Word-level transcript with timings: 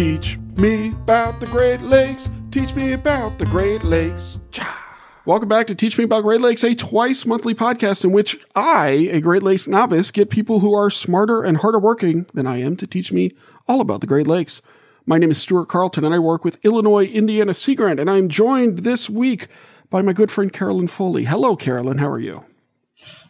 Teach 0.00 0.38
me 0.56 0.92
about 1.02 1.40
the 1.40 1.46
Great 1.48 1.82
Lakes. 1.82 2.30
Teach 2.50 2.74
me 2.74 2.92
about 2.94 3.38
the 3.38 3.44
Great 3.44 3.84
Lakes. 3.84 4.40
Cha. 4.50 4.96
Welcome 5.26 5.50
back 5.50 5.66
to 5.66 5.74
Teach 5.74 5.98
Me 5.98 6.04
About 6.04 6.22
Great 6.22 6.40
Lakes, 6.40 6.64
a 6.64 6.74
twice 6.74 7.26
monthly 7.26 7.54
podcast 7.54 8.02
in 8.02 8.10
which 8.10 8.38
I, 8.56 9.10
a 9.12 9.20
Great 9.20 9.42
Lakes 9.42 9.68
novice, 9.68 10.10
get 10.10 10.30
people 10.30 10.60
who 10.60 10.72
are 10.72 10.88
smarter 10.88 11.42
and 11.42 11.58
harder 11.58 11.78
working 11.78 12.24
than 12.32 12.46
I 12.46 12.62
am 12.62 12.78
to 12.78 12.86
teach 12.86 13.12
me 13.12 13.32
all 13.68 13.82
about 13.82 14.00
the 14.00 14.06
Great 14.06 14.26
Lakes. 14.26 14.62
My 15.04 15.18
name 15.18 15.32
is 15.32 15.36
Stuart 15.42 15.66
Carlton, 15.66 16.06
and 16.06 16.14
I 16.14 16.18
work 16.18 16.46
with 16.46 16.64
Illinois 16.64 17.04
Indiana 17.04 17.52
Sea 17.52 17.74
Grant, 17.74 18.00
and 18.00 18.08
I'm 18.08 18.30
joined 18.30 18.78
this 18.78 19.10
week 19.10 19.48
by 19.90 20.00
my 20.00 20.14
good 20.14 20.30
friend 20.30 20.50
Carolyn 20.50 20.86
Foley. 20.86 21.24
Hello, 21.24 21.56
Carolyn. 21.56 21.98
How 21.98 22.08
are 22.08 22.18
you? 22.18 22.46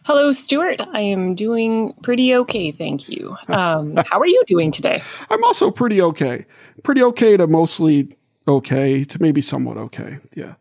Hello, 0.03 0.31
Stuart. 0.31 0.81
I 0.93 0.99
am 1.01 1.35
doing 1.35 1.93
pretty 2.01 2.35
okay, 2.35 2.71
thank 2.71 3.07
you. 3.07 3.35
Um, 3.47 3.95
how 4.09 4.19
are 4.19 4.27
you 4.27 4.43
doing 4.47 4.71
today? 4.71 5.01
I'm 5.29 5.43
also 5.43 5.69
pretty 5.69 6.01
okay. 6.01 6.45
Pretty 6.83 7.03
okay 7.03 7.37
to 7.37 7.45
mostly 7.45 8.17
okay 8.47 9.03
to 9.03 9.21
maybe 9.21 9.41
somewhat 9.41 9.77
okay. 9.77 10.17
Yeah. 10.35 10.55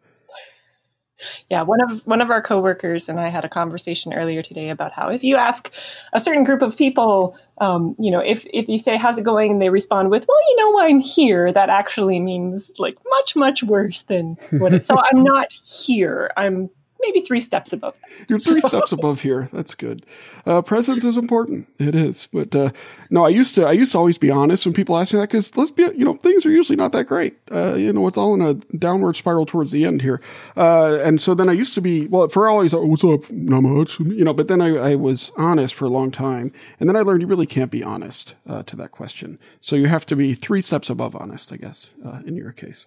Yeah, 1.50 1.62
one 1.62 1.80
of 1.82 2.06
one 2.06 2.20
of 2.20 2.30
our 2.30 2.42
coworkers 2.42 3.08
and 3.08 3.20
I 3.20 3.28
had 3.28 3.44
a 3.44 3.48
conversation 3.48 4.14
earlier 4.14 4.42
today 4.42 4.70
about 4.70 4.92
how 4.92 5.10
if 5.10 5.22
you 5.22 5.36
ask 5.36 5.70
a 6.14 6.20
certain 6.20 6.44
group 6.44 6.62
of 6.62 6.76
people, 6.76 7.36
um, 7.60 7.94
you 7.98 8.10
know, 8.10 8.20
if 8.20 8.46
if 8.52 8.68
you 8.68 8.78
say 8.78 8.96
how's 8.96 9.18
it 9.18 9.24
going 9.24 9.52
and 9.52 9.62
they 9.62 9.68
respond 9.68 10.10
with, 10.10 10.26
well, 10.26 10.38
you 10.48 10.56
know, 10.56 10.80
I'm 10.80 11.00
here, 11.00 11.52
that 11.52 11.68
actually 11.68 12.20
means 12.20 12.72
like 12.78 12.96
much 13.06 13.36
much 13.36 13.62
worse 13.62 14.02
than 14.02 14.36
what 14.52 14.72
it's. 14.72 14.86
so 14.86 14.96
I'm 15.12 15.22
not 15.22 15.52
here. 15.64 16.30
I'm 16.36 16.70
maybe 17.00 17.20
three 17.20 17.40
steps 17.40 17.72
above. 17.72 17.94
That. 18.00 18.28
You're 18.28 18.38
three 18.38 18.60
so. 18.60 18.68
steps 18.68 18.92
above 18.92 19.20
here. 19.20 19.48
That's 19.52 19.74
good. 19.74 20.04
Uh, 20.46 20.62
presence 20.62 21.04
is 21.04 21.16
important. 21.16 21.68
It 21.78 21.94
is, 21.94 22.28
but 22.32 22.54
uh, 22.54 22.70
no, 23.10 23.24
I 23.24 23.30
used 23.30 23.54
to. 23.56 23.66
I 23.66 23.72
used 23.72 23.92
to 23.92 23.98
always 23.98 24.18
be 24.18 24.30
honest 24.30 24.66
when 24.66 24.74
people 24.74 24.96
ask 24.96 25.12
me 25.12 25.20
that 25.20 25.30
because 25.30 25.56
let's 25.56 25.70
be, 25.70 25.82
you 25.82 26.04
know, 26.04 26.14
things 26.14 26.44
are 26.46 26.50
usually 26.50 26.76
not 26.76 26.92
that 26.92 27.04
great. 27.04 27.36
Uh, 27.50 27.74
you 27.74 27.92
know, 27.92 28.06
it's 28.06 28.16
all 28.16 28.34
in 28.34 28.42
a 28.42 28.54
downward 28.76 29.16
spiral 29.16 29.46
towards 29.46 29.72
the 29.72 29.84
end 29.84 30.02
here, 30.02 30.20
uh, 30.56 30.98
and 31.02 31.20
so 31.20 31.34
then 31.34 31.48
I 31.48 31.52
used 31.52 31.74
to 31.74 31.80
be 31.80 32.06
well 32.06 32.28
for 32.28 32.48
always. 32.48 32.74
Oh, 32.74 32.84
what's 32.84 33.04
up? 33.04 33.30
Not 33.30 33.62
much. 33.62 33.98
You 34.00 34.24
know, 34.24 34.32
but 34.32 34.48
then 34.48 34.60
I, 34.60 34.92
I, 34.92 34.94
was 34.94 35.32
honest 35.36 35.74
for 35.74 35.84
a 35.84 35.88
long 35.88 36.10
time, 36.10 36.52
and 36.78 36.88
then 36.88 36.96
I 36.96 37.00
learned 37.00 37.22
you 37.22 37.26
really 37.26 37.46
can't 37.46 37.70
be 37.70 37.82
honest 37.82 38.34
uh, 38.46 38.62
to 38.64 38.76
that 38.76 38.90
question. 38.90 39.38
So 39.60 39.76
you 39.76 39.86
have 39.86 40.06
to 40.06 40.16
be 40.16 40.34
three 40.34 40.60
steps 40.60 40.90
above 40.90 41.16
honest, 41.16 41.52
I 41.52 41.56
guess, 41.56 41.90
uh, 42.04 42.20
in 42.26 42.36
your 42.36 42.52
case. 42.52 42.86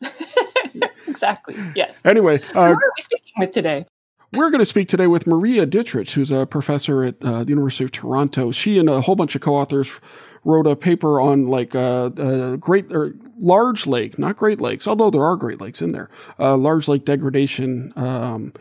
exactly. 1.06 1.54
Yes. 1.74 1.98
Anyway, 2.04 2.40
uh, 2.54 2.74
we 2.74 3.02
speaking 3.02 3.19
with 3.38 3.52
today? 3.52 3.86
We're 4.32 4.50
going 4.50 4.60
to 4.60 4.66
speak 4.66 4.88
today 4.88 5.08
with 5.08 5.26
Maria 5.26 5.66
Dittrich, 5.66 6.12
who's 6.12 6.30
a 6.30 6.46
professor 6.46 7.02
at 7.02 7.16
uh, 7.24 7.42
the 7.42 7.50
University 7.50 7.82
of 7.82 7.90
Toronto. 7.90 8.52
She 8.52 8.78
and 8.78 8.88
a 8.88 9.00
whole 9.00 9.16
bunch 9.16 9.34
of 9.34 9.40
co-authors 9.40 9.98
wrote 10.44 10.68
a 10.68 10.76
paper 10.76 11.20
on 11.20 11.48
like 11.48 11.74
uh, 11.74 12.10
uh, 12.16 12.56
great 12.56 12.92
or 12.92 13.14
large 13.38 13.86
lake, 13.88 14.18
not 14.18 14.36
Great 14.36 14.60
Lakes, 14.60 14.86
although 14.86 15.10
there 15.10 15.24
are 15.24 15.36
Great 15.36 15.60
Lakes 15.60 15.82
in 15.82 15.90
there. 15.90 16.08
Uh, 16.38 16.56
large 16.56 16.86
lake 16.86 17.04
degradation 17.04 17.92
um, 17.96 18.52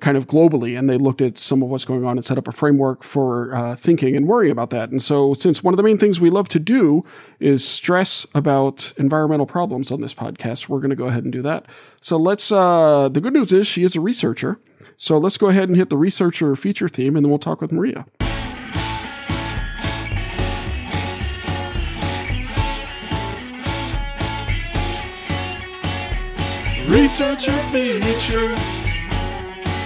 kind 0.00 0.16
of 0.16 0.26
globally, 0.26 0.78
and 0.78 0.88
they 0.88 0.98
looked 0.98 1.22
at 1.22 1.38
some 1.38 1.62
of 1.62 1.70
what's 1.70 1.86
going 1.86 2.04
on 2.04 2.18
and 2.18 2.24
set 2.24 2.36
up 2.36 2.46
a 2.46 2.52
framework 2.52 3.02
for 3.02 3.54
uh, 3.54 3.74
thinking 3.74 4.14
and 4.16 4.28
worrying 4.28 4.52
about 4.52 4.68
that. 4.70 4.90
And 4.90 5.02
so, 5.02 5.32
since 5.32 5.62
one 5.62 5.72
of 5.72 5.76
the 5.76 5.82
main 5.82 5.96
things 5.96 6.20
we 6.20 6.28
love 6.28 6.48
to 6.48 6.58
do 6.58 7.04
is 7.40 7.66
stress 7.66 8.26
about 8.34 8.92
environmental 8.98 9.46
problems 9.46 9.90
on 9.90 10.02
this 10.02 10.12
podcast, 10.12 10.68
we're 10.68 10.80
going 10.80 10.90
to 10.90 10.96
go 10.96 11.06
ahead 11.06 11.24
and 11.24 11.32
do 11.32 11.42
that. 11.42 11.64
So 12.00 12.16
let's. 12.16 12.52
Uh, 12.52 13.08
the 13.08 13.20
good 13.20 13.32
news 13.32 13.52
is 13.52 13.66
she 13.66 13.82
is 13.82 13.96
a 13.96 14.00
researcher. 14.00 14.60
So 14.96 15.16
let's 15.16 15.38
go 15.38 15.48
ahead 15.48 15.68
and 15.68 15.76
hit 15.76 15.90
the 15.90 15.96
researcher 15.96 16.54
feature 16.56 16.88
theme, 16.88 17.16
and 17.16 17.24
then 17.24 17.30
we'll 17.30 17.38
talk 17.38 17.60
with 17.60 17.72
Maria. 17.72 18.04
Researcher 26.88 27.56
feature 27.70 28.77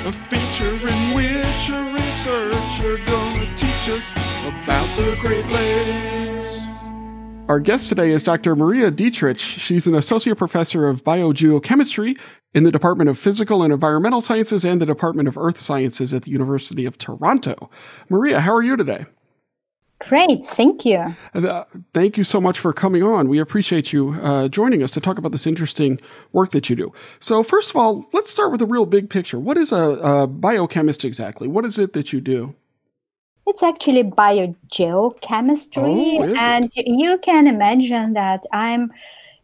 a 0.04 0.12
feature 0.12 0.74
in 0.88 1.14
which 1.14 1.68
a 1.68 1.92
researcher 1.94 2.98
gonna 3.06 3.46
teach 3.56 3.88
us 3.88 4.10
about 4.10 4.96
the 4.96 5.16
Great 5.20 5.46
Lakes. 5.46 6.58
Our 7.48 7.60
guest 7.60 7.88
today 7.88 8.10
is 8.10 8.24
Dr. 8.24 8.56
Maria 8.56 8.90
Dittrich. 8.90 9.38
She's 9.38 9.86
an 9.86 9.94
associate 9.94 10.38
professor 10.38 10.88
of 10.88 11.04
biogeochemistry 11.04 12.18
in 12.52 12.64
the 12.64 12.72
Department 12.72 13.10
of 13.10 13.18
Physical 13.18 13.62
and 13.62 13.72
Environmental 13.72 14.20
Sciences 14.20 14.64
and 14.64 14.80
the 14.80 14.86
Department 14.86 15.28
of 15.28 15.38
Earth 15.38 15.58
Sciences 15.58 16.12
at 16.12 16.22
the 16.22 16.32
University 16.32 16.84
of 16.84 16.98
Toronto. 16.98 17.70
Maria, 18.08 18.40
how 18.40 18.52
are 18.52 18.62
you 18.62 18.76
today? 18.76 19.04
Great, 20.08 20.44
thank 20.44 20.84
you. 20.84 21.14
Uh, 21.32 21.64
thank 21.94 22.16
you 22.16 22.24
so 22.24 22.40
much 22.40 22.58
for 22.58 22.72
coming 22.72 23.02
on. 23.02 23.28
We 23.28 23.38
appreciate 23.38 23.92
you 23.92 24.16
uh, 24.20 24.48
joining 24.48 24.82
us 24.82 24.90
to 24.92 25.00
talk 25.00 25.16
about 25.16 25.32
this 25.32 25.46
interesting 25.46 26.00
work 26.32 26.50
that 26.50 26.68
you 26.68 26.76
do. 26.76 26.92
So, 27.20 27.42
first 27.42 27.70
of 27.70 27.76
all, 27.76 28.06
let's 28.12 28.30
start 28.30 28.50
with 28.50 28.60
a 28.60 28.66
real 28.66 28.84
big 28.84 29.10
picture. 29.10 29.38
What 29.38 29.56
is 29.56 29.70
a, 29.70 29.82
a 30.02 30.26
biochemist 30.26 31.04
exactly? 31.04 31.46
What 31.46 31.64
is 31.64 31.78
it 31.78 31.92
that 31.92 32.12
you 32.12 32.20
do? 32.20 32.54
It's 33.46 33.62
actually 33.62 34.04
biogeochemistry, 34.04 35.72
oh, 35.76 36.34
and 36.38 36.70
it? 36.76 36.86
you 36.86 37.18
can 37.18 37.46
imagine 37.46 38.12
that 38.14 38.44
I'm 38.52 38.92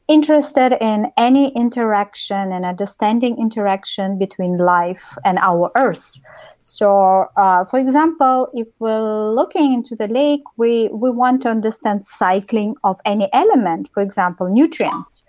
interested 0.08 0.74
in 0.82 1.12
any 1.18 1.50
interaction 1.54 2.50
and 2.50 2.64
understanding 2.64 3.38
interaction 3.38 4.18
between 4.18 4.56
life 4.56 5.16
and 5.24 5.38
our 5.38 5.70
earth. 5.76 6.18
So 6.62 7.26
uh, 7.36 7.64
for 7.64 7.78
example 7.78 8.48
if 8.54 8.66
we're 8.78 9.30
looking 9.30 9.74
into 9.74 9.94
the 9.94 10.08
lake 10.08 10.42
we, 10.56 10.88
we 10.88 11.10
want 11.10 11.42
to 11.42 11.50
understand 11.50 12.04
cycling 12.04 12.74
of 12.84 12.98
any 13.04 13.28
element 13.34 13.90
for 13.92 14.02
example 14.02 14.48
nutrients. 14.48 15.22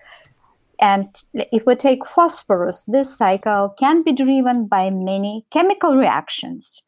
And 0.81 1.09
if 1.33 1.65
we 1.65 1.75
take 1.75 2.05
phosphorus 2.05 2.83
this 2.87 3.15
cycle 3.15 3.75
can 3.77 4.01
be 4.01 4.13
driven 4.13 4.65
by 4.65 4.89
many 4.89 5.45
chemical 5.51 5.97
reactions. 5.97 6.81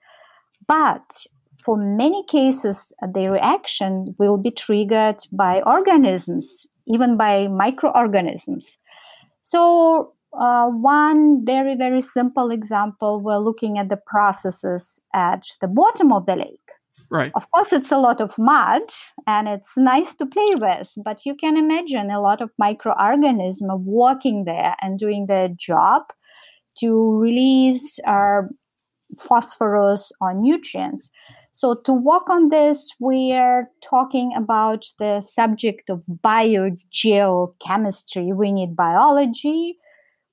But 0.65 1.25
for 1.57 1.75
many 1.75 2.23
cases 2.23 2.93
the 3.01 3.29
reaction 3.29 4.15
will 4.17 4.37
be 4.37 4.51
triggered 4.51 5.17
by 5.33 5.61
organisms 5.63 6.65
even 6.87 7.17
by 7.17 7.47
microorganisms. 7.47 8.77
So, 9.43 10.13
uh, 10.39 10.67
one 10.67 11.43
very, 11.45 11.75
very 11.75 12.01
simple 12.01 12.51
example 12.51 13.21
we're 13.21 13.37
looking 13.37 13.77
at 13.77 13.89
the 13.89 13.99
processes 14.05 15.01
at 15.13 15.43
the 15.59 15.67
bottom 15.67 16.13
of 16.13 16.25
the 16.25 16.37
lake. 16.37 16.59
Right. 17.09 17.33
Of 17.35 17.51
course, 17.51 17.73
it's 17.73 17.91
a 17.91 17.97
lot 17.97 18.21
of 18.21 18.39
mud 18.39 18.83
and 19.27 19.49
it's 19.49 19.75
nice 19.75 20.15
to 20.15 20.25
play 20.25 20.55
with, 20.55 20.93
but 21.03 21.25
you 21.25 21.35
can 21.35 21.57
imagine 21.57 22.09
a 22.09 22.21
lot 22.21 22.39
of 22.39 22.51
microorganisms 22.57 23.69
working 23.83 24.45
there 24.45 24.75
and 24.81 24.97
doing 24.97 25.25
their 25.27 25.49
job 25.49 26.03
to 26.79 27.17
release 27.17 27.99
our 28.05 28.49
phosphorus 29.19 30.11
or 30.21 30.33
nutrients. 30.33 31.09
So, 31.53 31.75
to 31.85 31.93
work 31.93 32.29
on 32.29 32.49
this, 32.49 32.93
we 32.99 33.31
are 33.33 33.69
talking 33.83 34.33
about 34.35 34.85
the 34.99 35.21
subject 35.21 35.89
of 35.89 36.03
biogeochemistry. 36.23 38.35
We 38.35 38.51
need 38.51 38.75
biology. 38.75 39.77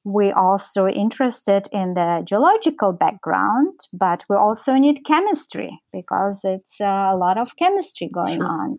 We're 0.04 0.36
also 0.36 0.86
interested 0.86 1.68
in 1.72 1.94
the 1.94 2.22
geological 2.24 2.92
background, 2.92 3.80
but 3.92 4.24
we 4.30 4.36
also 4.36 4.76
need 4.76 5.04
chemistry 5.04 5.76
because 5.92 6.42
it's 6.44 6.80
uh, 6.80 7.10
a 7.12 7.16
lot 7.16 7.36
of 7.36 7.56
chemistry 7.56 8.08
going 8.12 8.38
sure. 8.38 8.46
on. 8.46 8.78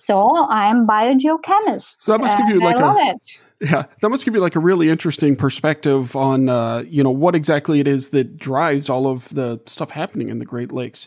So 0.00 0.46
I'm 0.48 0.86
biogeochemist. 0.86 1.96
So 1.98 2.12
that 2.12 2.20
must 2.20 2.38
give 2.38 2.48
you 2.48 2.60
like 2.60 2.76
a 2.76 2.94
it. 3.10 3.20
yeah, 3.60 3.84
that 4.00 4.08
must 4.08 4.24
give 4.24 4.34
you 4.34 4.40
like 4.40 4.56
a 4.56 4.60
really 4.60 4.88
interesting 4.88 5.36
perspective 5.36 6.16
on 6.16 6.48
uh, 6.48 6.84
you 6.86 7.04
know 7.04 7.10
what 7.10 7.34
exactly 7.34 7.80
it 7.80 7.86
is 7.86 8.08
that 8.08 8.38
drives 8.38 8.88
all 8.88 9.06
of 9.06 9.28
the 9.28 9.60
stuff 9.66 9.90
happening 9.90 10.30
in 10.30 10.38
the 10.38 10.46
Great 10.46 10.72
Lakes. 10.72 11.06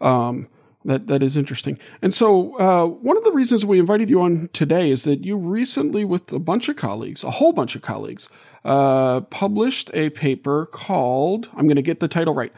Um, 0.00 0.48
that 0.84 1.06
that 1.06 1.22
is 1.22 1.36
interesting. 1.36 1.78
And 2.02 2.12
so, 2.14 2.54
uh, 2.58 2.86
one 2.86 3.16
of 3.16 3.24
the 3.24 3.32
reasons 3.32 3.64
we 3.64 3.78
invited 3.78 4.10
you 4.10 4.20
on 4.20 4.48
today 4.52 4.90
is 4.90 5.04
that 5.04 5.24
you 5.24 5.36
recently, 5.36 6.04
with 6.04 6.32
a 6.32 6.38
bunch 6.38 6.68
of 6.68 6.76
colleagues, 6.76 7.24
a 7.24 7.30
whole 7.30 7.52
bunch 7.52 7.74
of 7.76 7.82
colleagues, 7.82 8.28
uh, 8.64 9.22
published 9.22 9.90
a 9.94 10.10
paper 10.10 10.66
called 10.66 11.48
I'm 11.54 11.66
going 11.66 11.76
to 11.76 11.82
get 11.82 12.00
the 12.00 12.08
title 12.08 12.34
right. 12.34 12.52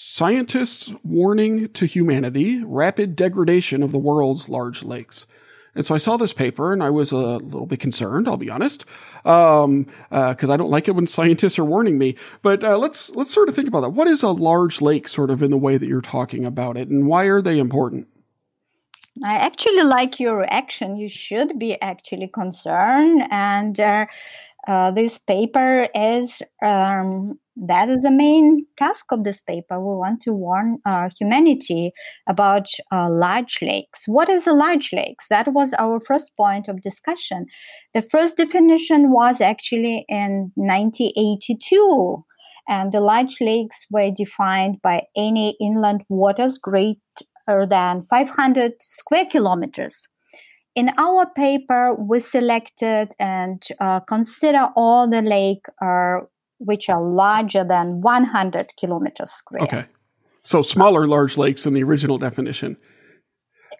Scientists 0.00 0.94
Warning 1.02 1.70
to 1.70 1.84
Humanity 1.84 2.62
Rapid 2.62 3.16
Degradation 3.16 3.82
of 3.82 3.90
the 3.90 3.98
World's 3.98 4.48
Large 4.48 4.84
Lakes. 4.84 5.26
And 5.74 5.84
so 5.84 5.92
I 5.92 5.98
saw 5.98 6.16
this 6.16 6.32
paper 6.32 6.72
and 6.72 6.84
I 6.84 6.90
was 6.90 7.10
a 7.10 7.16
little 7.16 7.66
bit 7.66 7.80
concerned, 7.80 8.28
I'll 8.28 8.36
be 8.36 8.48
honest, 8.48 8.84
because 9.24 9.64
um, 9.64 9.86
uh, 10.12 10.36
I 10.40 10.56
don't 10.56 10.70
like 10.70 10.86
it 10.86 10.94
when 10.94 11.06
scientists 11.08 11.58
are 11.58 11.64
warning 11.64 11.98
me. 11.98 12.14
But 12.42 12.62
uh, 12.62 12.78
let's 12.78 13.10
let's 13.16 13.34
sort 13.34 13.48
of 13.48 13.56
think 13.56 13.66
about 13.66 13.80
that. 13.80 13.90
What 13.90 14.06
is 14.06 14.22
a 14.22 14.30
large 14.30 14.80
lake, 14.80 15.08
sort 15.08 15.30
of 15.30 15.42
in 15.42 15.50
the 15.50 15.58
way 15.58 15.76
that 15.76 15.88
you're 15.88 16.00
talking 16.00 16.44
about 16.44 16.76
it, 16.76 16.88
and 16.88 17.08
why 17.08 17.24
are 17.24 17.42
they 17.42 17.58
important? 17.58 18.06
I 19.24 19.34
actually 19.34 19.82
like 19.82 20.20
your 20.20 20.36
reaction. 20.36 20.96
You 20.96 21.08
should 21.08 21.58
be 21.58 21.80
actually 21.82 22.28
concerned. 22.28 23.24
And 23.32 23.80
uh, 23.80 24.06
uh, 24.68 24.90
this 24.92 25.18
paper 25.18 25.88
is 25.94 26.42
um, 26.62 27.38
that 27.66 27.88
is 27.88 28.02
the 28.02 28.10
main 28.10 28.66
task 28.78 29.06
of 29.10 29.24
this 29.24 29.40
paper. 29.40 29.80
We 29.80 29.96
want 29.96 30.20
to 30.22 30.32
warn 30.32 30.78
uh, 30.84 31.08
humanity 31.18 31.92
about 32.28 32.68
uh, 32.92 33.08
large 33.10 33.58
lakes. 33.62 34.04
What 34.06 34.28
is 34.28 34.46
a 34.46 34.52
large 34.52 34.92
lakes? 34.92 35.26
That 35.28 35.52
was 35.52 35.72
our 35.78 35.98
first 36.00 36.36
point 36.36 36.68
of 36.68 36.82
discussion. 36.82 37.46
The 37.94 38.02
first 38.02 38.36
definition 38.36 39.10
was 39.10 39.40
actually 39.40 40.04
in 40.08 40.52
1982, 40.54 42.24
and 42.68 42.92
the 42.92 43.00
large 43.00 43.40
lakes 43.40 43.86
were 43.90 44.10
defined 44.10 44.80
by 44.82 45.02
any 45.16 45.56
inland 45.60 46.04
waters 46.08 46.58
greater 46.58 46.96
than 47.48 48.04
500 48.08 48.72
square 48.80 49.26
kilometers. 49.26 50.06
In 50.76 50.92
our 50.96 51.26
paper, 51.34 51.96
we 51.98 52.20
selected 52.20 53.12
and 53.18 53.60
uh, 53.80 53.98
consider 54.00 54.68
all 54.76 55.08
the 55.08 55.22
lake 55.22 55.66
which 56.58 56.88
are 56.88 57.02
larger 57.02 57.64
than 57.64 58.00
100 58.00 58.76
kilometers 58.76 59.30
square. 59.30 59.62
Okay. 59.62 59.84
So 60.42 60.62
smaller 60.62 61.06
large 61.06 61.36
lakes 61.36 61.64
than 61.64 61.74
the 61.74 61.82
original 61.82 62.18
definition. 62.18 62.76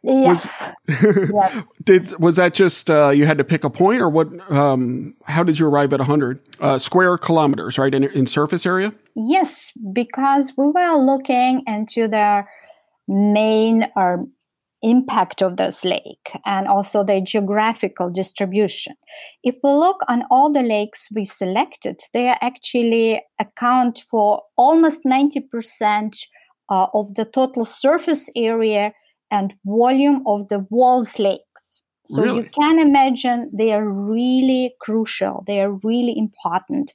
Yes. 0.03 0.71
Was, 0.87 0.97
yes. 1.33 1.65
Did 1.83 2.21
was 2.21 2.37
that 2.37 2.55
just 2.55 2.89
uh, 2.89 3.11
you 3.11 3.27
had 3.27 3.39
to 3.39 3.45
pick 3.45 3.65
a 3.65 3.71
point, 3.71 4.01
or 4.01 4.09
what? 4.09 4.29
Um, 4.51 5.17
how 5.25 5.43
did 5.43 5.59
you 5.59 5.67
arrive 5.67 5.93
at 5.93 5.99
100 5.99 6.41
uh, 6.61 6.79
square 6.79 7.19
kilometers, 7.19 7.79
right, 7.79 7.93
in, 7.93 8.05
in 8.05 8.27
surface 8.27 8.65
area? 8.65 8.93
Yes, 9.17 9.73
because 9.93 10.53
we 10.57 10.67
were 10.67 10.95
looking 10.95 11.63
into 11.67 12.07
the 12.07 12.45
main 13.09 13.87
or 13.97 14.27
impact 14.83 15.43
of 15.43 15.57
this 15.57 15.85
lake 15.85 16.31
and 16.47 16.69
also 16.69 17.03
the 17.05 17.21
geographical 17.21 18.11
distribution. 18.11 18.95
If 19.43 19.57
we 19.63 19.71
look 19.71 19.99
on 20.09 20.25
all 20.31 20.53
the 20.53 20.63
lakes 20.63 21.09
we 21.15 21.25
selected, 21.25 22.01
they 22.13 22.29
actually 22.41 23.21
account 23.41 24.03
for 24.11 24.41
almost 24.57 25.03
90% 25.05 26.17
uh, 26.71 26.87
of 26.95 27.15
the 27.15 27.25
total 27.25 27.65
surface 27.65 28.29
area 28.37 28.93
and 29.31 29.55
volume 29.67 30.23
of 30.27 30.49
the 30.49 30.67
world's 30.71 31.19
lakes. 31.19 31.83
So 32.07 32.23
Really? 32.23 32.39
you 32.39 32.51
can 32.59 32.79
imagine 32.79 33.51
they 33.53 33.73
are 33.73 33.87
really 33.87 34.75
crucial. 34.81 35.45
They 35.47 35.61
are 35.61 35.73
really 35.85 36.17
important. 36.17 36.93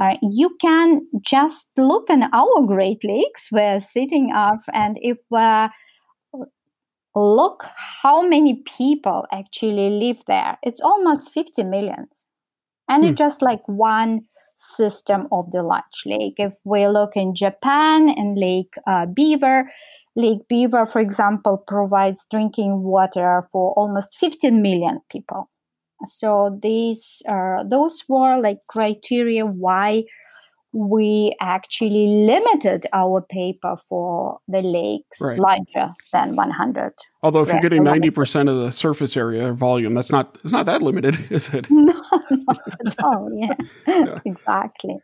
Uh, 0.00 0.16
you 0.22 0.56
can 0.60 1.06
just 1.20 1.68
look 1.76 2.10
in 2.10 2.24
our 2.32 2.66
Great 2.66 3.04
Lakes. 3.04 3.48
We're 3.52 3.80
sitting 3.80 4.32
up, 4.32 4.60
and 4.72 4.98
if 5.00 5.18
uh, 5.30 5.68
look 7.14 7.64
how 8.02 8.26
many 8.26 8.62
people 8.78 9.26
actually 9.32 9.90
live 9.90 10.22
there, 10.26 10.58
it's 10.62 10.80
almost 10.80 11.32
50 11.32 11.64
millions. 11.64 12.24
And 12.88 13.04
Hmm. 13.04 13.10
it's 13.10 13.18
just 13.18 13.42
like 13.42 13.62
one 13.66 14.26
system 14.56 15.28
of 15.32 15.50
the 15.52 15.62
large 15.62 16.02
lake. 16.06 16.34
If 16.38 16.52
we 16.64 16.86
look 16.88 17.16
in 17.16 17.34
Japan 17.34 18.10
and 18.10 18.36
Lake 18.36 18.74
uh, 18.86 19.06
Biwa, 19.06 19.64
Lake 20.16 20.40
Biwa, 20.52 20.90
for 20.90 21.00
example, 21.00 21.58
provides 21.58 22.26
drinking 22.30 22.82
water 22.82 23.48
for 23.52 23.72
almost 23.74 24.16
15 24.18 24.60
million 24.62 25.00
people. 25.10 25.48
So 26.06 26.58
these 26.62 27.22
are 27.28 27.62
those 27.68 28.04
were 28.08 28.38
like 28.40 28.58
criteria 28.68 29.44
why 29.46 30.04
we 30.72 31.34
actually 31.40 32.06
limited 32.26 32.86
our 32.92 33.20
paper 33.20 33.76
for 33.88 34.38
the 34.48 34.62
lakes 34.62 35.20
Right. 35.20 35.38
larger 35.38 35.90
than 36.12 36.36
100. 36.36 36.92
Although 37.22 37.42
if 37.42 37.48
you're 37.48 37.60
getting 37.60 37.82
90% 37.82 38.48
of 38.48 38.56
the 38.56 38.70
surface 38.72 39.16
area 39.16 39.50
or 39.50 39.52
volume, 39.52 39.94
that's 39.94 40.10
not 40.10 40.38
it's 40.44 40.52
not 40.52 40.66
that 40.66 40.80
limited, 40.82 41.18
is 41.30 41.52
it? 41.52 41.70
no, 41.70 41.92
not 42.30 42.58
at 42.86 42.94
all. 43.02 43.30
Yeah, 43.34 43.54
Yeah. 43.86 44.20
exactly. 44.24 44.96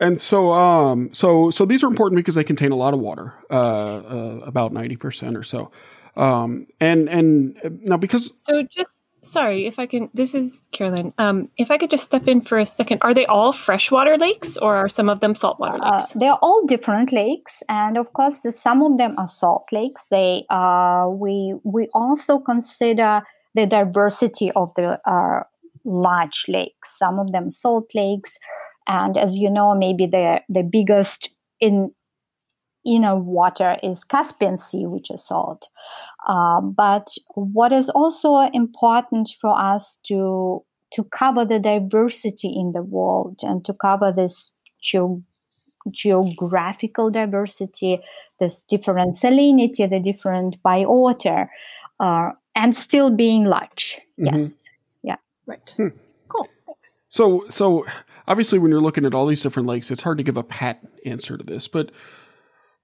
And 0.00 0.20
so, 0.20 0.52
um, 0.52 1.12
so 1.12 1.50
so 1.50 1.64
these 1.64 1.82
are 1.84 1.88
important 1.88 2.16
because 2.16 2.34
they 2.34 2.44
contain 2.44 2.72
a 2.72 2.76
lot 2.76 2.94
of 2.94 3.00
water, 3.00 3.34
uh, 3.50 3.54
uh 3.54 4.40
about 4.44 4.72
ninety 4.72 4.96
percent 4.96 5.36
or 5.36 5.42
so. 5.42 5.70
Um, 6.16 6.66
and 6.80 7.08
and 7.08 7.56
uh, 7.64 7.70
now 7.82 7.96
because 7.96 8.32
So 8.36 8.62
just 8.62 9.04
sorry 9.22 9.66
if 9.66 9.78
I 9.78 9.86
can. 9.86 10.10
This 10.14 10.34
is 10.34 10.68
Carolyn. 10.72 11.12
Um, 11.18 11.48
if 11.56 11.70
I 11.70 11.78
could 11.78 11.90
just 11.90 12.04
step 12.04 12.26
in 12.28 12.40
for 12.40 12.58
a 12.58 12.66
second, 12.66 12.98
are 13.02 13.14
they 13.14 13.26
all 13.26 13.52
freshwater 13.52 14.16
lakes 14.18 14.56
or 14.56 14.76
are 14.76 14.88
some 14.88 15.08
of 15.08 15.20
them 15.20 15.34
saltwater 15.34 15.78
Uh, 15.82 15.92
lakes? 15.98 16.12
they're 16.14 16.38
all 16.42 16.64
different 16.66 17.12
lakes, 17.12 17.62
and 17.68 17.96
of 17.96 18.12
course, 18.12 18.40
the, 18.40 18.52
some 18.52 18.82
of 18.82 18.98
them 18.98 19.14
are 19.18 19.28
salt 19.28 19.66
lakes. 19.72 20.08
They 20.10 20.44
uh, 20.50 21.08
we 21.10 21.54
we 21.64 21.88
also 21.94 22.38
consider 22.38 23.22
the 23.54 23.66
diversity 23.66 24.50
of 24.52 24.72
the 24.76 24.98
uh, 25.06 25.42
large 25.84 26.44
lakes. 26.48 26.98
Some 26.98 27.18
of 27.18 27.32
them 27.32 27.50
salt 27.50 27.90
lakes, 27.94 28.38
and 28.86 29.16
as 29.16 29.36
you 29.36 29.50
know, 29.50 29.74
maybe 29.74 30.06
the 30.06 30.40
the 30.48 30.62
biggest 30.62 31.28
in 31.60 31.92
inner 32.84 33.16
water 33.16 33.76
is 33.82 34.04
Caspian 34.04 34.56
Sea, 34.56 34.86
which 34.86 35.10
is 35.10 35.24
salt. 35.24 35.68
Uh, 36.26 36.60
but 36.60 37.08
what 37.34 37.72
is 37.72 37.88
also 37.90 38.36
important 38.52 39.30
for 39.40 39.58
us 39.58 39.98
to 40.04 40.62
to 40.92 41.04
cover 41.04 41.44
the 41.44 41.58
diversity 41.58 42.48
in 42.48 42.72
the 42.72 42.82
world 42.82 43.40
and 43.42 43.64
to 43.64 43.72
cover 43.72 44.12
this 44.12 44.50
geo- 44.78 45.22
geographical 45.90 47.10
diversity, 47.10 47.98
this 48.40 48.62
different 48.64 49.14
salinity, 49.16 49.88
the 49.88 49.98
different 49.98 50.62
biota, 50.62 51.48
uh, 51.98 52.30
and 52.54 52.76
still 52.76 53.10
being 53.10 53.44
large. 53.44 53.98
Mhm. 54.18 54.36
Yes. 54.36 54.56
Yeah. 55.02 55.16
Right. 55.46 55.72
hmm. 55.76 55.88
Cool. 56.28 56.46
Thanks. 56.66 56.98
So, 57.08 57.46
so 57.48 57.86
obviously, 58.28 58.58
when 58.58 58.70
you're 58.70 58.80
looking 58.82 59.06
at 59.06 59.14
all 59.14 59.26
these 59.26 59.42
different 59.42 59.68
lakes, 59.68 59.90
it's 59.90 60.02
hard 60.02 60.18
to 60.18 60.24
give 60.24 60.36
a 60.36 60.42
pat 60.42 60.82
answer 61.06 61.38
to 61.38 61.44
this. 61.44 61.68
But, 61.68 61.90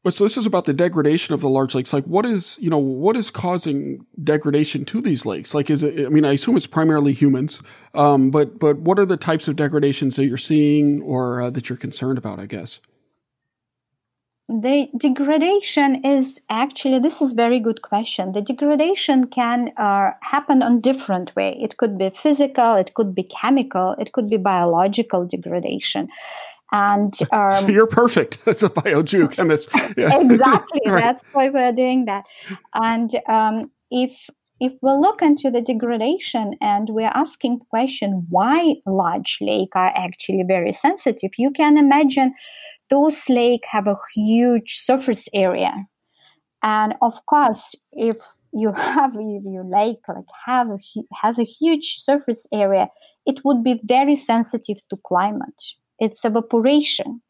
but 0.05 0.15
so 0.15 0.25
this 0.25 0.37
is 0.37 0.47
about 0.47 0.65
the 0.65 0.73
degradation 0.73 1.35
of 1.35 1.41
the 1.41 1.49
large 1.49 1.75
lakes. 1.75 1.93
Like, 1.93 2.05
what 2.05 2.25
is 2.25 2.57
you 2.61 2.71
know 2.71 2.79
what 2.79 3.17
is 3.17 3.31
causing 3.31 4.07
degradation 4.23 4.85
to 4.87 5.01
these 5.01 5.27
lakes? 5.27 5.55
Like, 5.55 5.71
is 5.71 5.83
it? 5.83 6.07
I 6.07 6.09
mean, 6.09 6.25
I 6.25 6.33
assume 6.33 6.57
it's 6.57 6.67
primarily 6.67 7.13
humans. 7.13 7.63
Um, 7.95 8.31
but 8.31 8.59
but 8.59 8.79
what 8.79 8.99
are 8.99 9.07
the 9.07 9.17
types 9.17 9.49
of 9.49 9.57
degradations 9.57 10.17
that 10.17 10.27
you're 10.27 10.37
seeing 10.37 11.03
or 11.03 11.43
uh, 11.43 11.51
that 11.51 11.69
you're 11.69 11.79
concerned 11.79 12.19
about? 12.19 12.39
I 12.39 12.47
guess. 12.47 12.81
The 14.51 14.89
degradation 14.97 16.07
is 16.07 16.41
actually 16.49 17.01
this 17.01 17.21
is 17.21 17.33
very 17.33 17.61
good 17.61 17.83
question. 17.83 18.33
The 18.33 18.41
degradation 18.41 19.27
can 19.27 19.73
uh, 19.77 20.13
happen 20.23 20.63
on 20.63 20.81
different 20.81 21.37
way. 21.37 21.59
It 21.61 21.77
could 21.77 21.99
be 21.99 22.09
physical, 22.09 22.77
it 22.77 22.95
could 22.95 23.15
be 23.15 23.25
chemical, 23.25 23.95
it 23.99 24.13
could 24.13 24.29
be 24.29 24.39
biological 24.39 25.27
degradation, 25.27 26.09
and 26.73 27.15
um, 27.33 27.51
so 27.51 27.69
you're 27.69 27.87
perfect 27.87 28.39
as 28.47 28.63
a 28.63 28.71
biogeochemist. 28.71 29.69
Yeah. 29.97 30.21
exactly 30.21 30.81
Right. 30.87 31.03
that's 31.03 31.25
why 31.33 31.49
we're 31.49 31.73
doing 31.73 32.05
that 32.05 32.25
and 32.75 33.11
um, 33.29 33.71
if 33.91 34.29
if 34.61 34.73
we 34.83 34.91
look 34.91 35.23
into 35.23 35.51
the 35.51 35.61
degradation 35.61 36.55
and 36.61 36.89
we're 36.91 37.13
asking 37.15 37.59
the 37.59 37.65
question 37.71 38.27
why 38.29 38.75
large 38.87 39.39
lake 39.41 39.75
are 39.75 39.93
actually 39.97 40.45
very 40.47 40.73
sensitive 40.73 41.31
you 41.39 41.51
can 41.51 41.79
imagine 41.79 42.35
those 42.91 43.29
lake 43.29 43.65
have 43.71 43.87
a 43.87 43.97
huge 44.15 44.77
surface 44.77 45.29
area 45.35 45.75
and 46.63 46.95
of 47.03 47.25
course 47.27 47.75
if 47.93 48.17
you 48.53 48.73
have 48.73 49.13
if 49.15 49.43
your 49.45 49.65
lake 49.65 49.99
like 50.09 50.25
have 50.45 50.69
a, 50.69 50.79
has 51.15 51.39
a 51.39 51.45
huge 51.45 51.97
surface 51.99 52.47
area 52.53 52.89
it 53.27 53.41
would 53.45 53.63
be 53.63 53.79
very 53.85 54.15
sensitive 54.15 54.77
to 54.89 54.97
climate 55.07 55.63
its 55.99 56.25
evaporation 56.25 57.21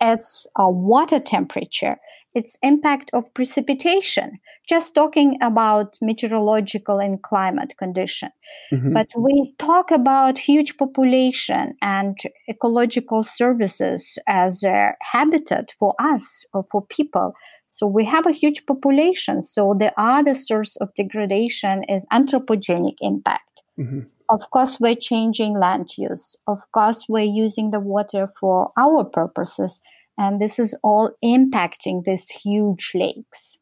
its 0.00 0.46
uh, 0.60 0.68
water 0.68 1.18
temperature, 1.20 1.96
its 2.34 2.58
impact 2.62 3.10
of 3.12 3.32
precipitation, 3.32 4.38
just 4.68 4.94
talking 4.94 5.38
about 5.40 5.96
meteorological 6.02 6.98
and 6.98 7.22
climate 7.22 7.74
condition. 7.78 8.30
Mhm. 8.72 8.92
But 8.92 9.08
we 9.16 9.54
talk 9.58 9.90
about 9.90 10.38
huge 10.38 10.76
population 10.76 11.76
and 11.80 12.18
ecological 12.48 13.22
services 13.22 14.18
as 14.26 14.62
a 14.64 14.94
habitat 15.00 15.70
for 15.78 15.94
us 15.98 16.44
or 16.52 16.64
for 16.70 16.84
people. 16.86 17.34
So 17.68 17.86
we 17.86 18.04
have 18.04 18.26
a 18.26 18.32
huge 18.32 18.66
population. 18.66 19.42
So 19.42 19.74
the 19.78 19.92
other 19.96 20.34
source 20.34 20.76
of 20.76 20.94
degradation 20.94 21.84
is 21.88 22.06
anthropogenic 22.12 22.96
impact. 23.00 23.63
Mhm. 23.78 24.10
Of 24.28 24.50
course, 24.50 24.78
we're 24.78 24.94
changing 24.94 25.58
land 25.58 25.98
use. 25.98 26.36
Of 26.46 26.60
course, 26.72 27.06
we're 27.08 27.24
using 27.24 27.70
the 27.70 27.80
water 27.80 28.28
for 28.38 28.70
our 28.78 29.04
purposes. 29.04 29.80
And 30.16 30.40
this 30.40 30.58
is 30.58 30.76
all 30.82 31.10
impacting 31.24 32.04
these 32.04 32.28
huge 32.28 32.92
lakes. 32.94 33.58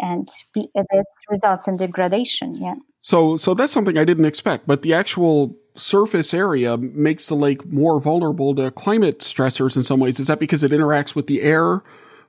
And 0.00 0.28
this 0.54 1.06
results 1.28 1.68
in 1.68 1.76
degradation. 1.76 2.54
Yeah. 2.56 2.76
So, 3.00 3.36
so 3.36 3.54
that's 3.54 3.72
something 3.72 3.98
I 3.98 4.04
didn't 4.04 4.24
expect. 4.24 4.66
But 4.66 4.82
the 4.82 4.94
actual 4.94 5.56
surface 5.74 6.32
area 6.32 6.76
makes 6.76 7.28
the 7.28 7.34
lake 7.34 7.66
more 7.66 8.00
vulnerable 8.00 8.54
to 8.54 8.70
climate 8.70 9.20
stressors 9.20 9.76
in 9.76 9.84
some 9.84 10.00
ways. 10.00 10.20
Is 10.20 10.26
that 10.28 10.40
because 10.40 10.62
it 10.62 10.70
interacts 10.70 11.14
with 11.14 11.26
the 11.26 11.42
air 11.42 11.82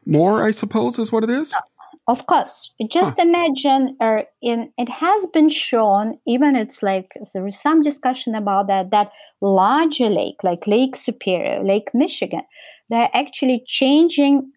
more? 0.06 0.44
I 0.44 0.52
suppose 0.52 0.98
is 1.00 1.12
what 1.12 1.24
it 1.24 1.30
is. 1.30 1.54
Of 2.12 2.26
course, 2.26 2.74
just 2.90 3.16
huh. 3.18 3.26
imagine. 3.26 3.96
Uh, 4.02 4.24
in 4.42 4.70
it 4.78 4.90
has 4.90 5.28
been 5.28 5.48
shown, 5.48 6.20
even 6.28 6.58
it's 6.58 6.84
like 6.84 7.08
there 7.34 7.48
is 7.48 7.58
some 7.58 7.82
discussion 7.82 8.36
about 8.36 8.68
that. 8.68 8.92
That 8.92 9.14
larger 9.40 10.10
lake, 10.10 10.44
like 10.44 10.68
Lake 10.68 10.98
Superior, 10.98 11.64
Lake 11.64 11.88
Michigan, 11.94 12.42
they're 12.90 13.10
actually 13.14 13.64
changing 13.66 14.52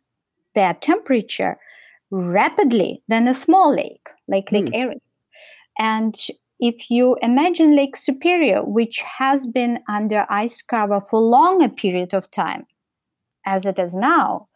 their 0.56 0.74
temperature 0.74 1.56
rapidly 2.10 3.00
than 3.06 3.28
a 3.28 3.34
small 3.34 3.72
lake, 3.72 4.08
like 4.26 4.50
Lake 4.50 4.72
mm. 4.72 4.74
Erie. 4.74 5.02
And 5.78 6.16
if 6.58 6.90
you 6.90 7.16
imagine 7.22 7.76
Lake 7.76 7.94
Superior, 7.94 8.64
which 8.64 8.98
has 8.98 9.46
been 9.46 9.78
under 9.88 10.26
ice 10.28 10.60
cover 10.60 11.00
for 11.00 11.20
longer 11.20 11.68
period 11.68 12.14
of 12.14 12.28
time, 12.32 12.66
as 13.46 13.64
it 13.64 13.78
is 13.78 13.94
now, 13.94 14.48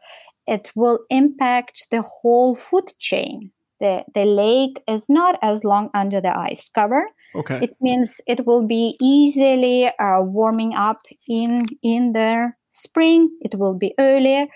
it 0.48 0.72
will 0.74 1.00
impact 1.10 1.86
the 1.90 2.02
whole 2.02 2.56
food 2.56 2.92
chain. 2.98 3.52
The, 3.80 4.04
the 4.12 4.24
lake 4.24 4.82
is 4.88 5.08
not 5.08 5.38
as 5.40 5.62
long 5.62 5.90
under 5.94 6.20
the 6.20 6.36
ice 6.36 6.68
cover. 6.68 7.06
Okay. 7.36 7.60
It 7.62 7.76
means 7.80 8.20
it 8.26 8.44
will 8.44 8.66
be 8.66 8.96
easily 9.00 9.86
uh, 9.86 10.22
warming 10.22 10.74
up 10.74 10.96
in 11.28 11.62
in 11.82 12.12
the 12.12 12.52
spring. 12.70 13.30
It 13.40 13.54
will 13.56 13.74
be 13.74 13.94
earlier. 14.00 14.46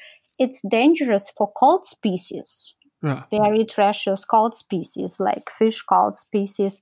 It's 0.40 0.60
dangerous 0.68 1.30
for 1.36 1.52
cold 1.56 1.86
species. 1.86 2.74
Yeah. 3.02 3.22
Very 3.30 3.64
treacherous 3.64 4.24
cold 4.24 4.56
species 4.56 5.20
like 5.20 5.50
fish 5.50 5.82
cold 5.82 6.16
species. 6.16 6.80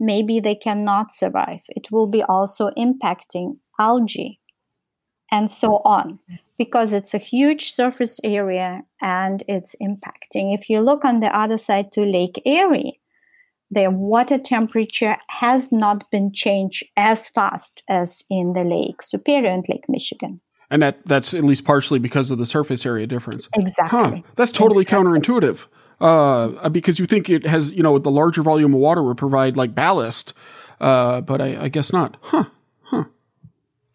Maybe 0.00 0.40
they 0.40 0.54
cannot 0.54 1.12
survive. 1.12 1.60
It 1.68 1.90
will 1.90 2.06
be 2.06 2.22
also 2.22 2.70
impacting 2.70 3.58
algae 3.78 4.40
and 5.32 5.50
so 5.50 5.80
on 5.84 6.18
because 6.58 6.92
it's 6.92 7.14
a 7.14 7.18
huge 7.18 7.72
surface 7.72 8.20
area 8.22 8.82
and 9.00 9.42
it's 9.48 9.74
impacting. 9.82 10.54
If 10.54 10.70
you 10.70 10.80
look 10.80 11.04
on 11.04 11.20
the 11.20 11.36
other 11.36 11.58
side 11.58 11.90
to 11.92 12.02
Lake 12.02 12.40
Erie, 12.44 13.00
the 13.70 13.90
water 13.90 14.38
temperature 14.38 15.16
has 15.28 15.72
not 15.72 16.08
been 16.10 16.32
changed 16.32 16.84
as 16.96 17.28
fast 17.28 17.82
as 17.88 18.22
in 18.30 18.52
the 18.52 18.62
Lake 18.62 19.00
Superior 19.02 19.50
and 19.50 19.64
Lake 19.68 19.86
Michigan. 19.88 20.40
And 20.70 20.82
that, 20.82 21.04
that's 21.06 21.34
at 21.34 21.42
least 21.42 21.64
partially 21.64 21.98
because 21.98 22.30
of 22.30 22.38
the 22.38 22.46
surface 22.46 22.86
area 22.86 23.06
difference. 23.06 23.48
Exactly. 23.56 23.98
Huh. 23.98 24.22
That's 24.36 24.52
totally 24.52 24.82
exactly. 24.82 25.10
counterintuitive. 25.20 25.66
Uh, 26.00 26.68
because 26.68 26.98
you 26.98 27.06
think 27.06 27.30
it 27.30 27.46
has, 27.46 27.72
you 27.72 27.82
know, 27.82 27.98
the 27.98 28.10
larger 28.10 28.42
volume 28.42 28.74
of 28.74 28.80
water 28.80 29.02
would 29.02 29.16
provide 29.16 29.56
like 29.56 29.74
ballast, 29.74 30.34
uh, 30.80 31.20
but 31.20 31.40
I, 31.40 31.64
I 31.64 31.68
guess 31.68 31.92
not. 31.92 32.16
Huh 32.20 32.44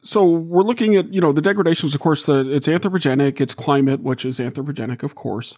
so 0.07 0.25
we're 0.25 0.63
looking 0.63 0.95
at 0.95 1.13
you 1.13 1.21
know 1.21 1.31
the 1.31 1.41
degradations 1.41 1.93
of 1.93 2.01
course 2.01 2.25
the, 2.25 2.49
it's 2.51 2.67
anthropogenic 2.67 3.41
it's 3.41 3.53
climate 3.53 4.01
which 4.01 4.25
is 4.25 4.39
anthropogenic 4.39 5.03
of 5.03 5.15
course 5.15 5.57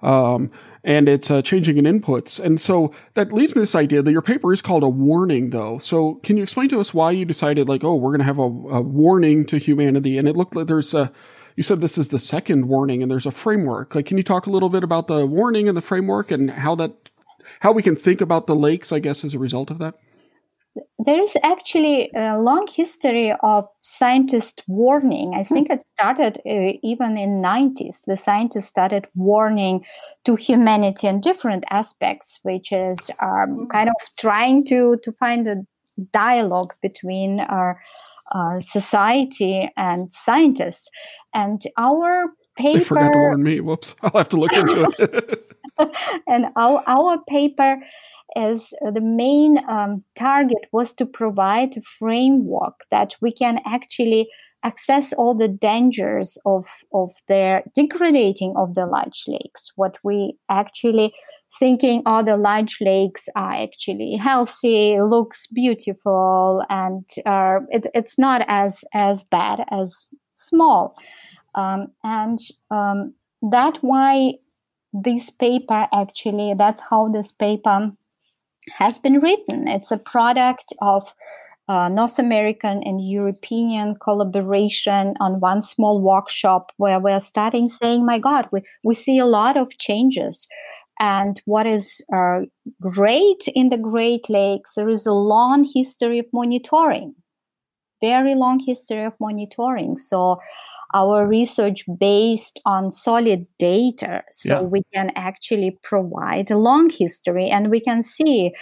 um, 0.00 0.50
and 0.84 1.08
it's 1.08 1.30
uh, 1.30 1.42
changing 1.42 1.76
in 1.76 1.84
inputs. 1.84 2.38
And 2.38 2.60
so 2.60 2.92
that 3.14 3.32
leads 3.32 3.54
me 3.54 3.54
to 3.54 3.60
this 3.62 3.74
idea 3.74 4.00
that 4.00 4.12
your 4.12 4.22
paper 4.22 4.52
is 4.52 4.62
called 4.62 4.84
a 4.84 4.88
warning 4.88 5.50
though. 5.50 5.78
So 5.78 6.16
can 6.16 6.36
you 6.36 6.42
explain 6.44 6.68
to 6.68 6.78
us 6.78 6.94
why 6.94 7.10
you 7.10 7.24
decided 7.24 7.68
like 7.68 7.82
oh 7.82 7.96
we're 7.96 8.10
going 8.10 8.20
to 8.20 8.24
have 8.24 8.38
a, 8.38 8.42
a, 8.42 8.80
warning 8.80 9.44
to 9.46 9.58
humanity? 9.58 10.16
And 10.18 10.28
it 10.28 10.36
looked 10.36 10.54
like 10.54 10.68
there's 10.68 10.94
a 10.94 11.12
you 11.56 11.64
said 11.64 11.80
this 11.80 11.98
is 11.98 12.10
the 12.10 12.18
second 12.20 12.68
warning 12.68 13.02
and 13.02 13.10
there's 13.10 13.26
a 13.26 13.32
framework. 13.32 13.96
Like 13.96 14.06
can 14.06 14.16
you 14.16 14.22
talk 14.22 14.46
a 14.46 14.50
little 14.50 14.68
bit 14.68 14.84
about 14.84 15.08
the 15.08 15.26
warning 15.26 15.66
and 15.66 15.76
the 15.76 15.82
framework 15.82 16.30
and 16.30 16.50
how 16.50 16.76
that 16.76 17.08
how 17.60 17.72
we 17.72 17.82
can 17.82 17.96
think 17.96 18.20
about 18.20 18.46
the 18.46 18.56
lakes 18.56 18.92
i 18.92 18.98
guess 18.98 19.24
as 19.24 19.34
a 19.34 19.38
result 19.38 19.70
of 19.70 19.78
that 19.78 19.94
there 20.98 21.20
is 21.20 21.36
actually 21.42 22.10
a 22.14 22.38
long 22.38 22.66
history 22.66 23.34
of 23.42 23.66
scientists 23.82 24.62
warning. 24.66 25.34
I 25.34 25.42
think 25.42 25.70
it 25.70 25.86
started 25.86 26.40
uh, 26.46 26.78
even 26.82 27.16
in 27.16 27.42
90s. 27.42 28.04
The 28.06 28.16
scientists 28.16 28.66
started 28.66 29.06
warning 29.14 29.84
to 30.24 30.34
humanity 30.34 31.06
in 31.06 31.20
different 31.20 31.64
aspects, 31.70 32.38
which 32.42 32.72
is 32.72 33.10
um, 33.20 33.66
mm. 33.66 33.70
kind 33.70 33.88
of 33.88 33.94
trying 34.18 34.64
to, 34.66 34.98
to 35.02 35.12
find 35.12 35.46
a 35.46 35.56
dialogue 36.12 36.74
between 36.82 37.40
our, 37.40 37.80
our 38.32 38.60
society 38.60 39.70
and 39.76 40.12
scientists. 40.12 40.88
And 41.34 41.62
our 41.76 42.32
paper... 42.56 42.78
They 42.78 42.84
forgot 42.84 43.12
to 43.12 43.18
warn 43.18 43.42
me. 43.42 43.60
Whoops. 43.60 43.94
I'll 44.02 44.18
have 44.18 44.28
to 44.30 44.36
look 44.36 44.52
into 44.52 44.94
it. 44.98 45.44
and 46.26 46.46
our, 46.56 46.82
our 46.86 47.22
paper 47.28 47.78
as 48.36 48.72
the 48.94 49.00
main 49.00 49.58
um, 49.68 50.04
target 50.16 50.66
was 50.72 50.94
to 50.94 51.06
provide 51.06 51.76
a 51.76 51.82
framework 51.82 52.84
that 52.90 53.14
we 53.20 53.32
can 53.32 53.60
actually 53.64 54.28
access 54.64 55.12
all 55.12 55.34
the 55.34 55.48
dangers 55.48 56.36
of 56.44 56.66
of 56.92 57.10
their 57.28 57.62
degrading 57.74 58.54
of 58.56 58.74
the 58.74 58.86
large 58.86 59.24
lakes. 59.28 59.72
What 59.76 59.98
we 60.02 60.36
actually 60.48 61.12
thinking 61.58 62.02
all 62.04 62.20
oh, 62.20 62.24
the 62.24 62.36
large 62.36 62.78
lakes 62.80 63.28
are 63.34 63.54
actually 63.54 64.16
healthy 64.16 65.00
looks 65.00 65.46
beautiful 65.46 66.62
and 66.68 67.04
uh, 67.24 67.60
it, 67.70 67.86
it's 67.94 68.18
not 68.18 68.44
as 68.48 68.84
as 68.94 69.24
bad 69.24 69.64
as 69.70 70.08
small. 70.32 70.96
Um, 71.54 71.88
and 72.04 72.38
um, 72.70 73.14
that 73.50 73.78
why 73.80 74.34
this 74.92 75.30
paper 75.30 75.86
actually 75.92 76.54
that's 76.56 76.82
how 76.82 77.08
this 77.08 77.32
paper 77.32 77.92
has 78.76 78.98
been 78.98 79.20
written. 79.20 79.68
It's 79.68 79.90
a 79.90 79.98
product 79.98 80.72
of 80.80 81.14
uh, 81.68 81.88
North 81.88 82.18
American 82.18 82.82
and 82.82 83.06
European 83.06 83.94
collaboration 84.02 85.14
on 85.20 85.40
one 85.40 85.60
small 85.60 86.00
workshop 86.00 86.72
where 86.78 86.98
we're 86.98 87.20
starting 87.20 87.68
saying, 87.68 88.06
my 88.06 88.18
God, 88.18 88.48
we, 88.50 88.62
we 88.82 88.94
see 88.94 89.18
a 89.18 89.26
lot 89.26 89.56
of 89.56 89.76
changes. 89.78 90.48
And 90.98 91.40
what 91.44 91.66
is 91.66 92.00
uh, 92.12 92.40
great 92.80 93.48
in 93.54 93.68
the 93.68 93.78
Great 93.78 94.28
Lakes, 94.28 94.72
there 94.74 94.88
is 94.88 95.06
a 95.06 95.12
long 95.12 95.68
history 95.72 96.18
of 96.18 96.26
monitoring, 96.32 97.14
very 98.00 98.34
long 98.34 98.58
history 98.58 99.04
of 99.04 99.12
monitoring. 99.20 99.96
So 99.96 100.38
our 100.94 101.26
research 101.26 101.84
based 101.98 102.60
on 102.64 102.90
solid 102.90 103.46
data 103.58 104.22
so 104.30 104.60
yeah. 104.60 104.62
we 104.62 104.82
can 104.94 105.10
actually 105.16 105.78
provide 105.82 106.50
a 106.50 106.58
long 106.58 106.88
history 106.90 107.48
and 107.48 107.70
we 107.70 107.80
can 107.80 108.02
see 108.02 108.52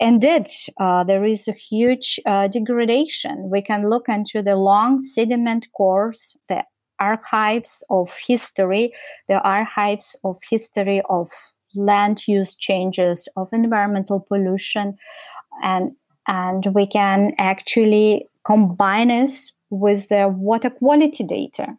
indeed 0.00 0.46
uh, 0.80 1.04
there 1.04 1.24
is 1.24 1.48
a 1.48 1.52
huge 1.52 2.20
uh, 2.26 2.48
degradation 2.48 3.50
we 3.50 3.60
can 3.60 3.88
look 3.88 4.08
into 4.08 4.42
the 4.42 4.56
long 4.56 5.00
sediment 5.00 5.66
cores 5.76 6.36
the 6.48 6.64
archives 7.00 7.82
of 7.90 8.16
history 8.24 8.92
the 9.28 9.40
archives 9.40 10.16
of 10.24 10.36
history 10.48 11.02
of 11.10 11.28
land 11.74 12.26
use 12.28 12.54
changes 12.54 13.28
of 13.36 13.48
environmental 13.52 14.20
pollution 14.20 14.96
and 15.62 15.92
and 16.26 16.66
we 16.74 16.86
can 16.86 17.32
actually 17.38 18.28
combine 18.44 19.08
this 19.08 19.52
with 19.70 20.08
the 20.08 20.28
water 20.28 20.70
quality 20.70 21.24
data. 21.24 21.76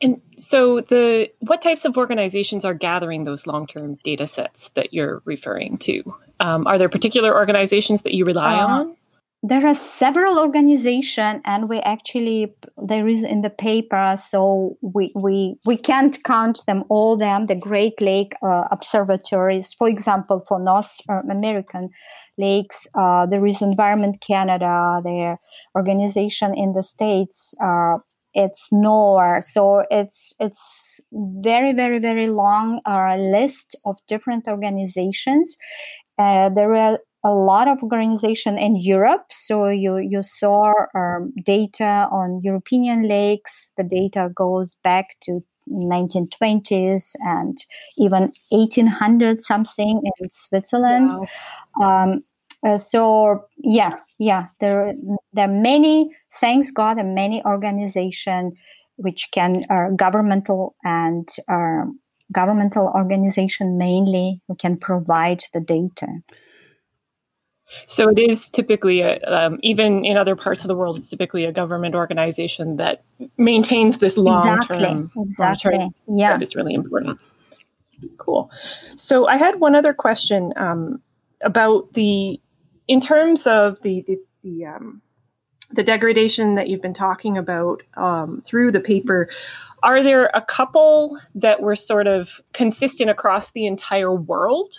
And 0.00 0.20
so 0.38 0.80
the 0.80 1.30
what 1.40 1.60
types 1.60 1.84
of 1.84 1.96
organizations 1.96 2.64
are 2.64 2.74
gathering 2.74 3.24
those 3.24 3.46
long-term 3.46 3.98
data 4.04 4.26
sets 4.26 4.68
that 4.74 4.92
you're 4.92 5.22
referring 5.24 5.78
to? 5.78 6.02
Um, 6.38 6.66
are 6.68 6.78
there 6.78 6.88
particular 6.88 7.34
organizations 7.34 8.02
that 8.02 8.14
you 8.14 8.24
rely 8.24 8.54
uh, 8.54 8.66
on? 8.66 8.96
There 9.42 9.64
are 9.66 9.74
several 9.74 10.38
organizations 10.40 11.40
and 11.44 11.68
we 11.68 11.78
actually 11.80 12.52
there 12.76 13.06
is 13.06 13.22
in 13.22 13.42
the 13.42 13.50
paper 13.50 14.16
so 14.16 14.76
we 14.82 15.12
we 15.14 15.54
we 15.64 15.76
can't 15.76 16.22
count 16.24 16.60
them 16.66 16.82
all 16.88 17.16
them 17.16 17.44
the 17.44 17.54
great 17.54 18.00
lake 18.00 18.32
uh, 18.42 18.64
observatories. 18.72 19.72
For 19.74 19.88
example 19.88 20.44
for 20.48 20.58
north 20.58 20.98
american 21.08 21.90
lakes 22.36 22.88
uh, 22.94 23.26
there 23.26 23.46
is 23.46 23.62
environment 23.62 24.20
canada 24.20 25.00
their 25.04 25.38
organization 25.76 26.52
in 26.56 26.72
the 26.72 26.82
states 26.82 27.54
uh, 27.62 27.98
it's 28.34 28.68
NOAA. 28.72 29.42
So 29.42 29.84
it's 29.90 30.32
it's 30.38 31.00
very 31.12 31.72
very 31.72 31.98
very 31.98 32.28
long 32.28 32.80
uh, 32.86 33.16
list 33.16 33.76
of 33.84 33.96
different 34.06 34.46
organizations. 34.46 35.56
Uh, 36.18 36.48
there 36.48 36.74
are 36.74 36.98
a 37.24 37.30
lot 37.30 37.68
of 37.68 37.82
organization 37.82 38.58
in 38.58 38.76
Europe. 38.76 39.26
So 39.30 39.68
you 39.68 39.98
you 39.98 40.22
saw 40.22 40.72
um, 40.94 41.32
data 41.44 42.08
on 42.10 42.40
European 42.42 43.08
lakes. 43.08 43.72
The 43.76 43.84
data 43.84 44.30
goes 44.34 44.76
back 44.84 45.16
to 45.22 45.42
1920s 45.70 47.14
and 47.20 47.58
even 47.98 48.32
1800 48.50 49.42
something 49.42 50.00
in 50.04 50.28
Switzerland. 50.30 51.10
Wow. 51.76 52.04
Um, 52.04 52.20
uh, 52.66 52.78
so 52.78 53.44
yeah, 53.58 53.94
yeah, 54.18 54.46
there 54.60 54.94
there 55.32 55.48
are 55.48 55.52
many. 55.52 56.10
Thanks 56.34 56.70
God, 56.70 56.98
and 56.98 57.14
many 57.14 57.44
organization 57.44 58.52
which 58.96 59.28
can 59.32 59.62
uh, 59.70 59.90
governmental 59.96 60.74
and 60.84 61.28
uh, 61.48 61.84
governmental 62.32 62.90
organization 62.94 63.78
mainly 63.78 64.40
who 64.48 64.56
can 64.56 64.76
provide 64.76 65.44
the 65.54 65.60
data. 65.60 66.06
So 67.86 68.08
it 68.08 68.18
is 68.18 68.48
typically, 68.48 69.00
a, 69.00 69.18
um, 69.26 69.58
even 69.62 70.04
in 70.04 70.16
other 70.16 70.36
parts 70.36 70.62
of 70.62 70.68
the 70.68 70.74
world, 70.74 70.96
it's 70.96 71.08
typically 71.08 71.44
a 71.44 71.52
government 71.52 71.94
organization 71.94 72.76
that 72.76 73.02
maintains 73.36 73.98
this 73.98 74.16
long 74.16 74.60
term 74.60 75.10
exactly. 75.16 75.74
exactly. 75.76 75.88
Yeah, 76.08 76.32
that 76.36 76.42
is 76.42 76.56
really 76.56 76.74
important. 76.74 77.18
Cool. 78.16 78.50
So 78.96 79.26
I 79.26 79.36
had 79.36 79.60
one 79.60 79.74
other 79.74 79.92
question 79.92 80.52
um, 80.56 81.02
about 81.42 81.92
the, 81.94 82.40
in 82.86 83.00
terms 83.00 83.46
of 83.46 83.80
the 83.82 84.02
the 84.06 84.18
the, 84.42 84.66
um, 84.66 85.02
the 85.72 85.82
degradation 85.82 86.54
that 86.54 86.68
you've 86.68 86.82
been 86.82 86.94
talking 86.94 87.36
about 87.36 87.82
um, 87.96 88.42
through 88.46 88.72
the 88.72 88.80
paper. 88.80 89.28
Are 89.82 90.02
there 90.02 90.30
a 90.34 90.42
couple 90.42 91.18
that 91.34 91.60
were 91.60 91.76
sort 91.76 92.06
of 92.06 92.40
consistent 92.52 93.10
across 93.10 93.52
the 93.52 93.66
entire 93.66 94.14
world 94.14 94.74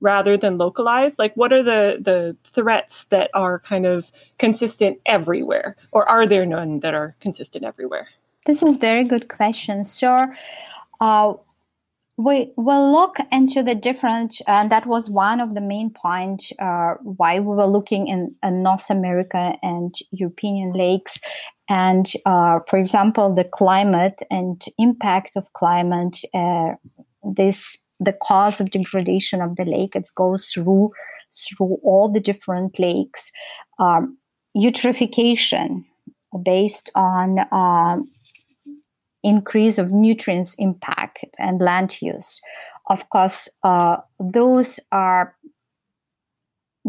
rather 0.00 0.36
than 0.36 0.58
localized? 0.58 1.18
Like, 1.18 1.34
what 1.34 1.52
are 1.52 1.62
the 1.62 1.98
the 2.00 2.36
threats 2.52 3.04
that 3.04 3.30
are 3.34 3.58
kind 3.60 3.86
of 3.86 4.10
consistent 4.38 4.98
everywhere, 5.06 5.76
or 5.92 6.08
are 6.08 6.26
there 6.26 6.46
none 6.46 6.80
that 6.80 6.94
are 6.94 7.16
consistent 7.20 7.64
everywhere? 7.64 8.08
This 8.46 8.62
is 8.62 8.76
very 8.76 9.04
good 9.04 9.28
question. 9.28 9.84
So, 9.84 10.28
uh, 11.00 11.34
we 12.18 12.52
will 12.56 12.90
look 12.90 13.18
into 13.30 13.62
the 13.62 13.76
different, 13.76 14.42
and 14.48 14.72
that 14.72 14.86
was 14.86 15.08
one 15.08 15.40
of 15.40 15.54
the 15.54 15.60
main 15.60 15.90
points 15.90 16.52
uh, 16.58 16.94
why 17.02 17.38
we 17.38 17.54
were 17.54 17.66
looking 17.66 18.08
in, 18.08 18.34
in, 18.42 18.62
North 18.64 18.90
America 18.90 19.54
and 19.62 19.94
European 20.10 20.72
lakes. 20.72 21.20
And 21.68 22.10
uh, 22.26 22.58
for 22.66 22.76
example, 22.76 23.32
the 23.32 23.44
climate 23.44 24.20
and 24.32 24.60
impact 24.78 25.36
of 25.36 25.52
climate, 25.52 26.18
uh, 26.34 26.74
this 27.22 27.78
the 28.00 28.16
cause 28.22 28.60
of 28.60 28.70
degradation 28.70 29.40
of 29.42 29.56
the 29.56 29.64
lake. 29.64 29.96
It 29.96 30.08
goes 30.14 30.46
through 30.46 30.90
through 31.32 31.78
all 31.82 32.08
the 32.08 32.20
different 32.20 32.78
lakes. 32.78 33.30
Um, 33.78 34.16
eutrophication 34.56 35.84
based 36.42 36.90
on 36.94 37.38
um, 37.52 38.10
increase 39.22 39.78
of 39.78 39.92
nutrients 39.92 40.54
impact 40.58 41.24
and 41.38 41.60
land 41.60 42.00
use. 42.00 42.40
Of 42.88 43.08
course, 43.10 43.48
uh, 43.62 43.98
those 44.18 44.80
are 44.92 45.34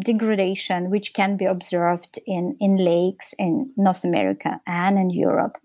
degradation 0.04 0.89
which 0.89 1.13
can 1.13 1.36
be 1.36 1.46
observed 1.46 2.20
in, 2.25 2.56
in 2.60 2.78
lakes 2.78 3.34
in 3.38 3.72
North 3.75 4.04
America 4.04 4.60
and 4.66 4.98
in 4.98 5.10
Europe. 5.10 5.58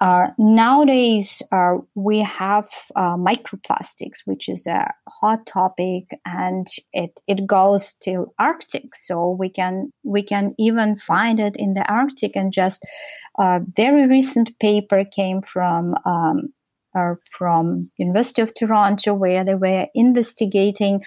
Uh, 0.00 0.28
nowadays, 0.38 1.42
uh, 1.50 1.76
we 1.96 2.20
have 2.20 2.68
uh, 2.94 3.16
microplastics, 3.16 4.18
which 4.26 4.48
is 4.48 4.66
a 4.66 4.88
hot 5.08 5.44
topic, 5.44 6.04
and 6.24 6.68
it 6.92 7.20
it 7.26 7.46
goes 7.46 7.94
to 7.94 8.32
Arctic. 8.38 8.94
So 8.94 9.30
we 9.30 9.48
can 9.48 9.92
we 10.04 10.22
can 10.22 10.54
even 10.58 10.96
find 10.96 11.40
it 11.40 11.56
in 11.56 11.74
the 11.74 11.84
Arctic. 11.90 12.36
And 12.36 12.52
just 12.52 12.86
a 13.38 13.60
very 13.76 14.06
recent 14.06 14.56
paper 14.60 15.04
came 15.04 15.42
from 15.42 15.96
um, 16.04 16.04
uh, 16.04 16.57
from 17.30 17.90
University 17.96 18.42
of 18.42 18.54
Toronto, 18.54 19.14
where 19.14 19.44
they 19.44 19.54
were 19.54 19.86
investigating 19.94 21.00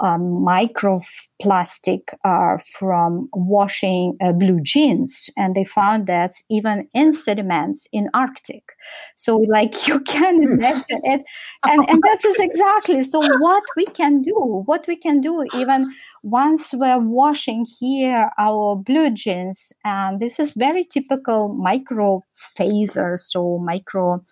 um, 0.00 0.44
microplastic 0.46 2.00
uh, 2.24 2.56
from 2.78 3.28
washing 3.32 4.16
uh, 4.22 4.32
blue 4.32 4.58
jeans, 4.62 5.28
and 5.36 5.54
they 5.54 5.64
found 5.64 6.06
that 6.06 6.32
even 6.48 6.88
in 6.94 7.12
sediments 7.12 7.86
in 7.92 8.08
Arctic. 8.14 8.72
So, 9.16 9.36
like 9.36 9.86
you 9.86 10.00
can 10.00 10.42
hmm. 10.42 10.52
imagine 10.54 11.00
it, 11.04 11.22
and 11.66 11.88
and 11.88 12.02
that 12.02 12.24
is 12.24 12.36
exactly 12.38 13.02
so. 13.04 13.20
What 13.40 13.62
we 13.76 13.84
can 13.86 14.22
do, 14.22 14.62
what 14.66 14.86
we 14.88 14.96
can 14.96 15.20
do, 15.20 15.44
even 15.54 15.90
once 16.22 16.72
we're 16.72 16.98
washing 16.98 17.66
here 17.78 18.30
our 18.38 18.76
blue 18.76 19.10
jeans, 19.10 19.72
and 19.84 20.20
this 20.20 20.38
is 20.38 20.54
very 20.54 20.84
typical 20.84 21.48
micro 21.48 22.24
phasers, 22.58 23.20
so 23.20 23.58
micro. 23.58 24.24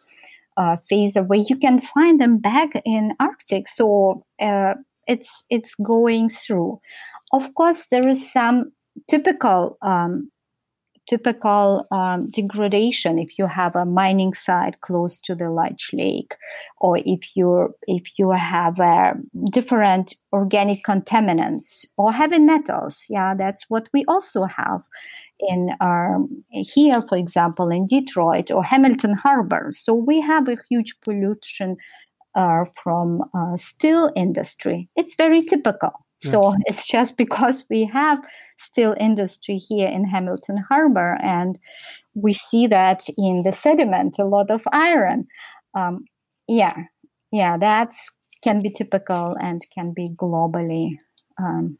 Uh, 0.58 0.76
phaser 0.90 1.24
where 1.24 1.44
you 1.48 1.56
can 1.56 1.78
find 1.78 2.20
them 2.20 2.36
back 2.38 2.70
in 2.84 3.12
Arctic. 3.20 3.68
So 3.68 4.24
uh, 4.40 4.74
it's 5.06 5.44
it's 5.50 5.74
going 5.76 6.30
through. 6.30 6.80
Of 7.32 7.54
course, 7.54 7.86
there 7.92 8.08
is 8.08 8.32
some 8.32 8.72
typical 9.06 9.78
um, 9.82 10.32
typical 11.08 11.86
um, 11.90 12.30
degradation 12.30 13.18
if 13.18 13.38
you 13.38 13.46
have 13.46 13.74
a 13.76 13.84
mining 13.84 14.34
site 14.34 14.80
close 14.80 15.20
to 15.20 15.34
the 15.34 15.48
large 15.48 15.90
lake, 15.92 16.34
or 16.80 16.98
if 17.06 17.36
you 17.36 17.74
if 17.86 18.18
you 18.18 18.30
have 18.30 18.80
uh, 18.80 19.14
different 19.50 20.16
organic 20.32 20.84
contaminants 20.84 21.86
or 21.96 22.12
heavy 22.12 22.38
metals. 22.38 23.06
Yeah, 23.08 23.34
that's 23.34 23.64
what 23.68 23.88
we 23.94 24.04
also 24.06 24.44
have 24.44 24.82
in 25.40 25.70
um, 25.80 26.44
here, 26.50 27.00
for 27.02 27.16
example, 27.16 27.68
in 27.68 27.86
Detroit 27.86 28.50
or 28.50 28.64
Hamilton 28.64 29.14
Harbor. 29.14 29.70
So 29.72 29.94
we 29.94 30.20
have 30.20 30.48
a 30.48 30.56
huge 30.68 30.94
pollution 31.00 31.76
uh, 32.34 32.64
from 32.82 33.22
uh, 33.34 33.56
steel 33.56 34.10
industry. 34.16 34.88
It's 34.96 35.14
very 35.14 35.42
typical. 35.42 35.92
Yeah. 36.22 36.30
So 36.30 36.56
it's 36.66 36.86
just 36.86 37.16
because 37.16 37.64
we 37.70 37.84
have 37.84 38.20
steel 38.58 38.94
industry 38.98 39.56
here 39.56 39.88
in 39.88 40.04
Hamilton 40.04 40.58
Harbor, 40.68 41.18
and 41.22 41.58
we 42.14 42.32
see 42.32 42.66
that 42.66 43.08
in 43.16 43.42
the 43.44 43.52
sediment, 43.52 44.18
a 44.18 44.24
lot 44.24 44.50
of 44.50 44.62
iron. 44.72 45.26
Um, 45.74 46.04
yeah, 46.48 46.76
yeah, 47.30 47.56
that's 47.58 48.10
can 48.42 48.62
be 48.62 48.70
typical 48.70 49.36
and 49.40 49.66
can 49.74 49.92
be 49.92 50.10
globally 50.16 50.96
um, 51.38 51.76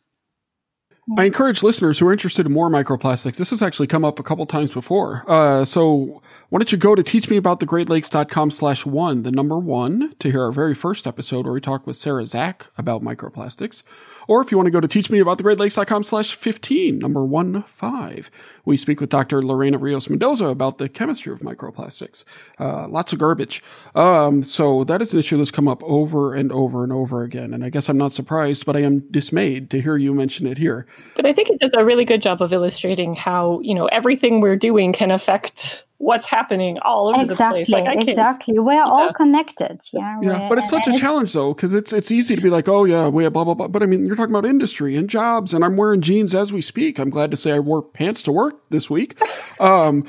I 1.16 1.24
encourage 1.24 1.62
listeners 1.62 1.98
who 1.98 2.06
are 2.06 2.12
interested 2.12 2.44
in 2.44 2.52
more 2.52 2.68
microplastics. 2.68 3.36
This 3.36 3.50
has 3.50 3.62
actually 3.62 3.86
come 3.86 4.04
up 4.04 4.18
a 4.18 4.22
couple 4.22 4.44
times 4.44 4.74
before. 4.74 5.24
Uh, 5.26 5.64
so 5.64 6.20
why 6.50 6.58
don't 6.58 6.70
you 6.70 6.76
go 6.76 6.94
to 6.94 7.02
teachmeaboutthegreatlakes.com 7.02 8.50
slash 8.50 8.84
one, 8.84 9.22
the 9.22 9.30
number 9.30 9.58
one, 9.58 10.14
to 10.18 10.30
hear 10.30 10.42
our 10.42 10.52
very 10.52 10.74
first 10.74 11.06
episode 11.06 11.46
where 11.46 11.54
we 11.54 11.60
talk 11.60 11.86
with 11.86 11.96
Sarah 11.96 12.26
Zack 12.26 12.66
about 12.76 13.02
microplastics. 13.02 13.82
Or 14.26 14.42
if 14.42 14.50
you 14.50 14.58
want 14.58 14.66
to 14.66 14.70
go 14.70 14.80
to 14.80 14.88
teachmeaboutthegreatlakes.com 14.88 16.04
slash 16.04 16.34
15, 16.34 16.98
number 16.98 17.24
one 17.24 17.62
five, 17.62 18.30
we 18.66 18.76
speak 18.76 19.00
with 19.00 19.08
Dr. 19.08 19.42
Lorena 19.42 19.78
Rios 19.78 20.10
Mendoza 20.10 20.46
about 20.46 20.76
the 20.76 20.90
chemistry 20.90 21.32
of 21.32 21.40
microplastics. 21.40 22.24
Uh, 22.58 22.86
lots 22.86 23.14
of 23.14 23.18
garbage. 23.18 23.62
Um, 23.94 24.42
so 24.42 24.84
that 24.84 25.00
is 25.00 25.14
an 25.14 25.18
issue 25.18 25.38
that's 25.38 25.50
come 25.50 25.68
up 25.68 25.82
over 25.84 26.34
and 26.34 26.52
over 26.52 26.84
and 26.84 26.92
over 26.92 27.22
again. 27.22 27.54
And 27.54 27.64
I 27.64 27.70
guess 27.70 27.88
I'm 27.88 27.96
not 27.96 28.12
surprised, 28.12 28.66
but 28.66 28.76
I 28.76 28.80
am 28.80 29.00
dismayed 29.10 29.70
to 29.70 29.80
hear 29.80 29.96
you 29.96 30.12
mention 30.12 30.46
it 30.46 30.58
here. 30.58 30.86
But 31.16 31.26
I 31.26 31.32
think 31.32 31.50
it 31.50 31.58
does 31.58 31.72
a 31.74 31.84
really 31.84 32.04
good 32.04 32.22
job 32.22 32.40
of 32.40 32.52
illustrating 32.52 33.14
how, 33.14 33.60
you 33.62 33.74
know, 33.74 33.86
everything 33.86 34.40
we're 34.40 34.56
doing 34.56 34.92
can 34.92 35.10
affect 35.10 35.84
what's 35.98 36.26
happening 36.26 36.78
all 36.82 37.08
over 37.08 37.20
exactly, 37.22 37.64
the 37.64 37.72
place. 37.72 37.86
Like, 37.86 38.08
exactly. 38.08 38.58
We're 38.58 38.74
yeah. 38.74 38.84
all 38.84 39.12
connected. 39.12 39.80
Yeah. 39.92 40.18
Yeah. 40.22 40.48
But 40.48 40.58
it's 40.58 40.70
such 40.70 40.86
a 40.86 40.96
challenge 40.96 41.32
though, 41.32 41.54
because 41.54 41.74
it's 41.74 41.92
it's 41.92 42.12
easy 42.12 42.36
to 42.36 42.40
be 42.40 42.50
like, 42.50 42.68
oh 42.68 42.84
yeah, 42.84 43.08
we 43.08 43.24
have 43.24 43.32
blah 43.32 43.44
blah 43.44 43.54
blah. 43.54 43.68
But 43.68 43.82
I 43.82 43.86
mean, 43.86 44.06
you're 44.06 44.16
talking 44.16 44.34
about 44.34 44.48
industry 44.48 44.96
and 44.96 45.10
jobs, 45.10 45.52
and 45.52 45.64
I'm 45.64 45.76
wearing 45.76 46.00
jeans 46.00 46.34
as 46.34 46.52
we 46.52 46.62
speak. 46.62 47.00
I'm 47.00 47.10
glad 47.10 47.32
to 47.32 47.36
say 47.36 47.52
I 47.52 47.58
wore 47.58 47.82
pants 47.82 48.22
to 48.22 48.32
work 48.32 48.54
this 48.70 48.88
week. 48.88 49.20
Um, 49.60 50.06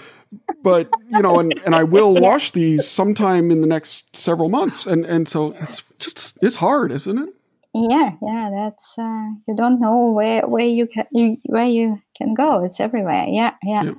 but 0.61 0.89
you 1.09 1.23
know, 1.23 1.39
and, 1.39 1.59
and 1.65 1.75
I 1.75 1.83
will 1.83 2.13
wash 2.13 2.51
these 2.51 2.87
sometime 2.87 3.49
in 3.49 3.61
the 3.61 3.67
next 3.67 4.15
several 4.15 4.49
months, 4.49 4.85
and 4.85 5.05
and 5.05 5.27
so 5.27 5.55
it's 5.59 5.81
just 5.97 6.37
it's 6.43 6.57
hard, 6.57 6.91
isn't 6.91 7.17
it? 7.17 7.29
Yeah, 7.73 8.13
yeah, 8.21 8.49
that's 8.51 8.97
uh, 8.97 9.29
you 9.47 9.55
don't 9.55 9.79
know 9.79 10.11
where 10.11 10.47
where 10.47 10.65
you 10.65 10.87
can 10.87 11.05
you, 11.11 11.37
where 11.45 11.67
you 11.67 12.01
can 12.17 12.33
go. 12.33 12.63
It's 12.63 12.79
everywhere. 12.79 13.25
Yeah, 13.27 13.53
yeah. 13.63 13.83
yeah. 13.83 13.93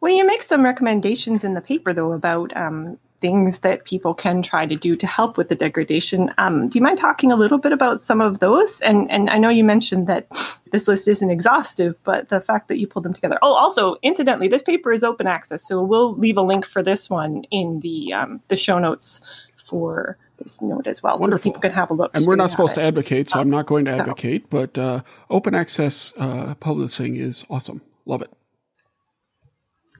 Well, 0.00 0.14
you 0.14 0.26
make 0.26 0.42
some 0.42 0.64
recommendations 0.64 1.44
in 1.44 1.54
the 1.54 1.60
paper, 1.60 1.92
though, 1.92 2.12
about 2.12 2.56
um, 2.56 2.98
things 3.20 3.58
that 3.58 3.84
people 3.84 4.14
can 4.14 4.42
try 4.42 4.66
to 4.66 4.76
do 4.76 4.94
to 4.96 5.06
help 5.06 5.36
with 5.36 5.48
the 5.48 5.54
degradation. 5.54 6.32
Um, 6.38 6.68
do 6.68 6.78
you 6.78 6.82
mind 6.82 6.98
talking 6.98 7.32
a 7.32 7.36
little 7.36 7.58
bit 7.58 7.72
about 7.72 8.02
some 8.02 8.20
of 8.20 8.38
those? 8.38 8.80
And 8.80 9.10
and 9.10 9.28
I 9.28 9.38
know 9.38 9.48
you 9.48 9.64
mentioned 9.64 10.06
that 10.06 10.28
this 10.72 10.88
list 10.88 11.08
isn't 11.08 11.30
exhaustive, 11.30 11.96
but 12.04 12.28
the 12.28 12.40
fact 12.40 12.68
that 12.68 12.78
you 12.78 12.86
pulled 12.86 13.04
them 13.04 13.14
together. 13.14 13.38
Oh, 13.42 13.54
also, 13.54 13.96
incidentally, 14.02 14.48
this 14.48 14.62
paper 14.62 14.92
is 14.92 15.02
open 15.02 15.26
access, 15.26 15.66
so 15.66 15.82
we'll 15.82 16.14
leave 16.14 16.36
a 16.36 16.42
link 16.42 16.66
for 16.66 16.82
this 16.82 17.10
one 17.10 17.44
in 17.50 17.80
the 17.80 18.12
um, 18.12 18.40
the 18.48 18.56
show 18.56 18.78
notes 18.78 19.20
for 19.56 20.16
this 20.38 20.60
note 20.60 20.86
as 20.86 21.02
well, 21.02 21.16
Wonderful. 21.18 21.38
so 21.38 21.42
people 21.54 21.60
can 21.60 21.72
have 21.72 21.90
a 21.90 21.94
look. 21.94 22.10
And 22.14 22.26
we're 22.26 22.36
not 22.36 22.50
supposed 22.50 22.74
to 22.76 22.82
advocate, 22.82 23.30
so 23.30 23.40
I'm 23.40 23.50
not 23.50 23.66
going 23.66 23.84
to 23.86 23.92
advocate, 23.92 24.42
so. 24.42 24.48
but 24.50 24.78
uh, 24.78 25.02
open 25.30 25.54
access 25.54 26.12
uh, 26.18 26.54
publishing 26.56 27.16
is 27.16 27.44
awesome. 27.48 27.82
Love 28.04 28.22
it 28.22 28.32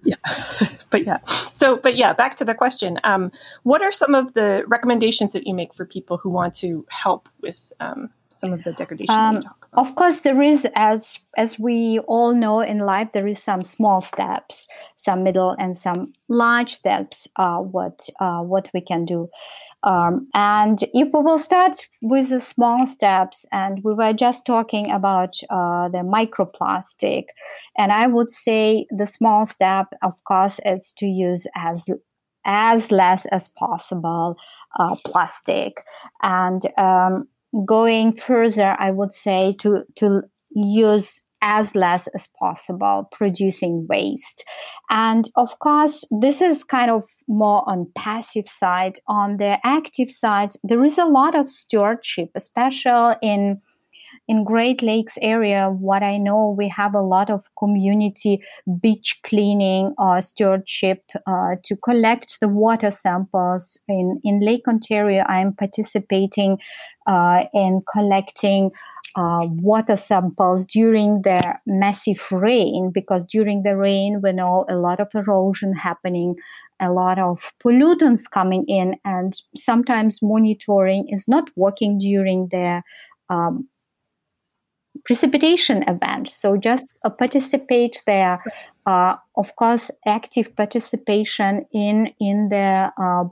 yeah 0.06 0.16
but 0.90 1.04
yeah 1.04 1.18
so 1.52 1.76
but 1.82 1.96
yeah 1.96 2.12
back 2.12 2.36
to 2.36 2.44
the 2.44 2.54
question 2.54 2.98
um, 3.04 3.30
what 3.64 3.82
are 3.82 3.92
some 3.92 4.14
of 4.14 4.32
the 4.34 4.62
recommendations 4.66 5.32
that 5.32 5.46
you 5.46 5.54
make 5.54 5.74
for 5.74 5.84
people 5.84 6.16
who 6.16 6.30
want 6.30 6.54
to 6.54 6.86
help 6.88 7.28
with 7.42 7.58
um, 7.80 8.08
some 8.30 8.52
of 8.52 8.62
the 8.64 8.72
degradation 8.72 9.14
um, 9.14 9.42
of 9.74 9.94
course 9.96 10.20
there 10.20 10.40
is 10.40 10.66
as 10.74 11.18
as 11.36 11.58
we 11.58 11.98
all 12.00 12.34
know 12.34 12.60
in 12.60 12.78
life 12.78 13.08
there 13.12 13.26
is 13.26 13.42
some 13.42 13.62
small 13.62 14.00
steps 14.00 14.66
some 14.96 15.22
middle 15.22 15.54
and 15.58 15.76
some 15.76 16.12
large 16.28 16.74
steps 16.74 17.28
uh, 17.36 17.58
what 17.58 18.08
uh, 18.20 18.40
what 18.40 18.70
we 18.72 18.80
can 18.80 19.04
do 19.04 19.28
um, 19.82 20.28
and 20.34 20.82
if 20.94 21.08
we 21.12 21.20
will 21.20 21.38
start 21.38 21.86
with 22.02 22.28
the 22.28 22.40
small 22.40 22.86
steps, 22.86 23.44
and 23.52 23.82
we 23.84 23.94
were 23.94 24.12
just 24.12 24.44
talking 24.44 24.90
about 24.90 25.36
uh, 25.50 25.88
the 25.88 25.98
microplastic, 25.98 27.24
and 27.78 27.92
I 27.92 28.06
would 28.06 28.30
say 28.30 28.86
the 28.90 29.06
small 29.06 29.46
step, 29.46 29.86
of 30.02 30.12
course, 30.24 30.58
is 30.64 30.92
to 30.98 31.06
use 31.06 31.46
as 31.54 31.86
as 32.44 32.90
less 32.92 33.26
as 33.26 33.48
possible 33.48 34.36
uh, 34.78 34.96
plastic. 35.04 35.82
And 36.22 36.62
um, 36.78 37.28
going 37.64 38.12
further, 38.12 38.76
I 38.78 38.90
would 38.90 39.12
say 39.12 39.54
to, 39.60 39.82
to 39.96 40.22
use 40.50 41.22
as 41.46 41.76
less 41.76 42.08
as 42.08 42.26
possible 42.38 43.08
producing 43.12 43.86
waste. 43.88 44.44
And 44.90 45.30
of 45.36 45.58
course 45.60 46.04
this 46.10 46.42
is 46.42 46.64
kind 46.64 46.90
of 46.90 47.04
more 47.28 47.62
on 47.68 47.90
passive 47.94 48.48
side. 48.48 48.98
On 49.06 49.36
the 49.36 49.58
active 49.64 50.10
side 50.10 50.52
there 50.64 50.84
is 50.84 50.98
a 50.98 51.04
lot 51.04 51.36
of 51.36 51.48
stewardship 51.48 52.30
especially 52.34 53.14
in 53.22 53.60
in 54.28 54.42
Great 54.44 54.82
Lakes 54.82 55.18
area, 55.22 55.70
what 55.70 56.02
I 56.02 56.18
know, 56.18 56.54
we 56.56 56.68
have 56.68 56.94
a 56.94 57.00
lot 57.00 57.30
of 57.30 57.44
community 57.56 58.42
beach 58.80 59.20
cleaning 59.24 59.94
or 59.98 60.20
stewardship 60.20 61.04
uh, 61.26 61.54
to 61.64 61.76
collect 61.76 62.38
the 62.40 62.48
water 62.48 62.90
samples. 62.90 63.78
In, 63.88 64.20
in 64.24 64.40
Lake 64.40 64.66
Ontario, 64.66 65.22
I'm 65.28 65.52
participating 65.52 66.58
uh, 67.06 67.44
in 67.54 67.82
collecting 67.92 68.70
uh, 69.16 69.46
water 69.50 69.96
samples 69.96 70.66
during 70.66 71.22
the 71.22 71.58
massive 71.66 72.30
rain 72.30 72.90
because 72.92 73.26
during 73.26 73.62
the 73.62 73.76
rain 73.76 74.20
we 74.22 74.32
know 74.32 74.64
a 74.68 74.76
lot 74.76 75.00
of 75.00 75.08
erosion 75.14 75.72
happening 75.72 76.34
a 76.80 76.92
lot 76.92 77.18
of 77.18 77.52
pollutants 77.64 78.30
coming 78.30 78.64
in 78.68 78.94
and 79.04 79.40
sometimes 79.56 80.20
monitoring 80.22 81.08
is 81.08 81.26
not 81.26 81.48
working 81.56 81.98
during 81.98 82.48
the 82.48 82.82
um, 83.30 83.66
precipitation 85.04 85.82
event. 85.88 86.28
So 86.28 86.56
just 86.56 86.92
uh, 87.04 87.10
participate 87.10 88.02
there. 88.06 88.42
Uh, 88.86 89.16
of 89.36 89.54
course, 89.56 89.90
active 90.06 90.54
participation 90.56 91.66
in 91.72 92.12
in 92.20 92.48
the 92.50 92.90
uh, 92.96 93.24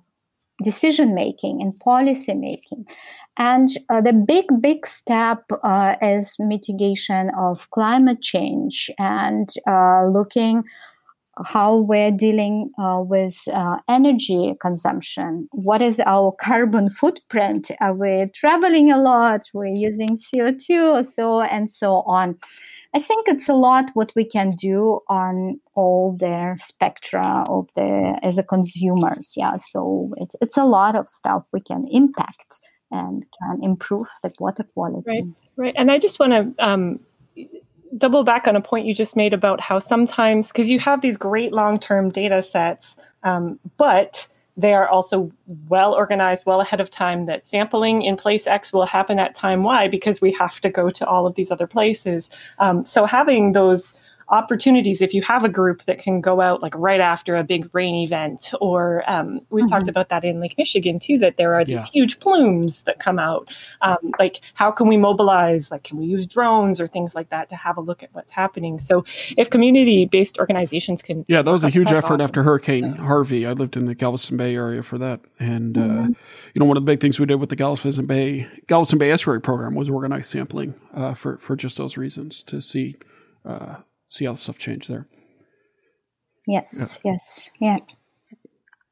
decision 0.63 1.15
making 1.15 1.61
and 1.61 1.79
policy 1.81 2.35
making. 2.35 2.87
And 3.37 3.69
uh, 3.89 4.01
the 4.01 4.13
big, 4.13 4.47
big 4.61 4.87
step 4.87 5.43
uh, 5.65 5.97
is 6.01 6.37
mitigation 6.39 7.31
of 7.37 7.69
climate 7.71 8.23
change 8.23 8.91
and 8.99 9.51
uh, 9.67 10.07
looking 10.07 10.65
how 11.45 11.77
we're 11.77 12.13
dealing 12.13 12.71
uh, 12.79 13.03
with 13.05 13.37
uh, 13.53 13.79
energy 13.89 14.55
consumption. 14.61 15.49
What 15.51 15.83
is 15.83 16.01
our 16.07 16.33
carbon 16.41 16.91
footprint? 16.91 17.71
Are 17.81 17.95
we 17.95 18.31
traveling 18.35 18.93
a 18.93 19.01
lot? 19.01 19.43
We're 19.53 19.67
using 19.67 20.11
CO2 20.11 21.05
so 21.05 21.43
and 21.43 21.71
so 21.71 22.03
on. 22.07 22.39
I 22.95 23.01
think 23.01 23.27
it's 23.27 23.49
a 23.49 23.55
lot 23.55 23.87
what 23.95 24.13
we 24.15 24.25
can 24.25 24.51
do 24.51 25.01
on 25.09 25.61
all 25.75 26.17
their 26.17 26.57
spectra 26.59 27.45
of 27.49 27.69
the 27.75 28.19
as 28.23 28.39
a 28.39 28.43
consumers. 28.45 29.33
Yeah, 29.37 29.57
so 29.57 30.13
it's 30.17 30.37
it's 30.41 30.57
a 30.57 30.65
lot 30.65 30.95
of 30.95 31.09
stuff 31.09 31.43
we 31.53 31.61
can 31.61 31.89
impact 31.91 32.61
and 32.93 33.25
can 33.41 33.65
improve 33.65 34.07
the 34.23 34.33
water 34.39 34.63
quality. 34.63 35.03
Right, 35.07 35.25
right. 35.57 35.75
And 35.77 35.91
I 35.91 35.99
just 35.99 36.21
want 36.21 36.33
to 36.33 36.65
um, 36.65 37.01
double 37.99 38.23
back 38.23 38.47
on 38.47 38.55
a 38.55 38.61
point 38.61 38.87
you 38.87 38.95
just 38.95 39.17
made 39.17 39.35
about 39.35 39.61
how 39.61 39.81
sometimes, 39.81 40.49
because 40.49 40.71
you 40.71 40.79
have 40.79 41.01
these 41.01 41.17
great 41.17 41.53
long 41.53 41.81
term 41.81 42.11
data 42.11 42.43
sets, 42.43 42.95
um, 43.25 43.59
but 43.77 44.29
they 44.57 44.73
are 44.73 44.89
also 44.89 45.33
well 45.69 45.95
organized, 45.95 46.47
well 46.47 46.61
ahead 46.61 46.81
of 46.81 46.91
time 46.91 47.27
that 47.27 47.47
sampling 47.47 48.03
in 48.03 48.17
place 48.17 48.47
X 48.47 48.73
will 48.73 48.87
happen 48.87 49.19
at 49.19 49.35
time 49.35 49.63
Y 49.63 49.89
because 49.89 50.21
we 50.21 50.33
have 50.33 50.61
to 50.61 50.71
go 50.71 50.91
to 50.91 51.07
all 51.07 51.27
of 51.27 51.35
these 51.35 51.51
other 51.51 51.67
places. 51.67 52.31
Um, 52.59 52.87
so 52.87 53.05
having 53.05 53.53
those 53.53 53.93
opportunities 54.29 55.01
if 55.01 55.13
you 55.13 55.23
have 55.23 55.45
a 55.45 55.49
group 55.49 55.85
that 55.85 55.99
can 55.99 56.21
go 56.21 56.41
out 56.41 56.63
like 56.63 56.75
right 56.77 57.01
after 57.01 57.37
a 57.37 57.45
big 57.45 57.69
rain 57.75 57.95
event 57.95 58.53
or 58.61 59.09
um, 59.11 59.41
we've 59.51 59.65
mm-hmm. 59.65 59.75
talked 59.75 59.89
about 59.89 60.09
that 60.09 60.25
in 60.25 60.41
lake 60.41 60.55
michigan 60.57 60.99
too 60.99 61.19
that 61.19 61.37
there 61.37 61.55
are 61.55 61.65
these 61.65 61.81
yeah. 61.81 61.87
huge 61.93 62.21
plumes 62.21 62.83
that 62.85 62.99
come 62.99 63.19
out 63.19 63.49
um, 63.83 64.13
like 64.19 64.41
how 64.55 64.71
can 64.71 64.89
we 64.89 64.97
mobilize 64.97 65.71
like 65.71 65.85
can 65.85 65.99
we 65.99 66.07
use 66.07 66.27
drones 66.27 66.81
or 66.81 66.87
things 66.87 67.15
like 67.15 67.29
that 67.31 67.49
to 67.49 67.57
have 67.57 67.77
a 67.77 67.81
look 67.81 68.03
at 68.03 68.09
what's 68.13 68.33
happening 68.33 68.81
so 68.81 69.05
if 69.37 69.51
community 69.51 70.07
based 70.07 70.39
organizations 70.39 71.03
can 71.03 71.25
yeah 71.29 71.43
that 71.43 71.51
was 71.51 71.65
a 71.65 71.71
huge 71.71 71.93
effort 71.93 72.15
awesome. 72.15 72.21
after 72.21 72.43
hurricane 72.43 72.95
harvey 72.95 73.47
i 73.47 73.53
lived 73.53 73.77
in 73.77 73.85
the 73.87 73.95
galveston 73.95 74.37
bay 74.37 74.55
area 74.55 74.83
for 74.83 74.99
that 74.99 75.21
and 75.39 75.77
uh, 75.77 75.81
mm-hmm. 75.81 76.13
uh, 76.13 76.15
you 76.55 76.59
know 76.59 76.65
one 76.65 76.77
of 76.77 76.83
the 76.83 76.91
big 76.91 77.01
things 77.01 77.21
we 77.21 77.27
did 77.27 77.37
with 77.37 77.51
the 77.51 77.57
galveston 77.57 78.07
bay 78.07 78.49
galveston 78.67 78.99
bay 78.99 79.11
estuary 79.11 79.41
program 79.41 79.75
was 79.75 79.91
organized 79.91 80.31
sampling 80.31 80.75
uh, 80.95 81.13
for 81.15 81.37
for 81.39 81.57
just 81.57 81.77
those 81.77 81.97
reasons 81.97 82.43
to 82.43 82.61
see 82.61 82.97
uh, 83.45 83.77
see 84.15 84.25
how 84.25 84.35
stuff 84.35 84.59
changed 84.59 84.89
there. 84.89 85.07
Yes, 86.47 86.99
yeah. 87.05 87.13
yes, 87.13 87.51
yeah. 87.61 87.79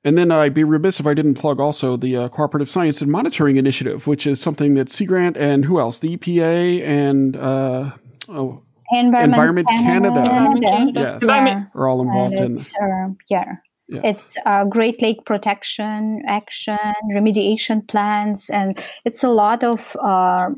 And 0.05 0.19
then 0.19 0.33
I'd 0.33 0.55
be 0.55 0.65
remiss 0.65 0.99
if 0.99 1.07
I 1.07 1.15
didn't 1.15 1.35
plug 1.35 1.61
also 1.61 1.97
the 1.97 2.17
uh, 2.17 2.29
Cooperative 2.29 2.69
Science 2.69 3.01
and 3.03 3.11
Monitoring 3.11 3.57
Initiative, 3.57 4.07
which 4.07 4.27
is 4.27 4.41
something 4.41 4.75
that 4.75 4.91
Sea 4.91 5.05
Grant 5.05 5.37
and 5.37 5.65
who 5.65 5.79
else? 5.79 6.01
The 6.01 6.17
EPA 6.17 6.83
and 6.83 7.37
uh, 7.37 7.91
oh, 8.29 8.63
Environment, 8.91 9.33
Environment 9.33 9.69
Canada, 9.69 10.15
Canada. 10.15 10.61
Canada. 10.61 11.01
Yes, 11.01 11.23
yeah. 11.23 11.65
are 11.75 11.89
all 11.89 12.03
involved 12.03 12.35
in. 12.35 12.59
Uh, 12.59 13.15
yeah. 13.31 13.57
Yeah. 13.89 14.01
It's 14.05 14.37
uh, 14.47 14.65
Great 14.65 15.03
Lake 15.03 15.25
protection 15.27 16.23
action, 16.27 16.79
remediation 17.15 17.87
plans, 17.87 18.49
and 18.49 18.81
it's 19.05 19.23
a 19.23 19.29
lot 19.29 19.63
of 19.63 19.97
uh, 20.03 20.49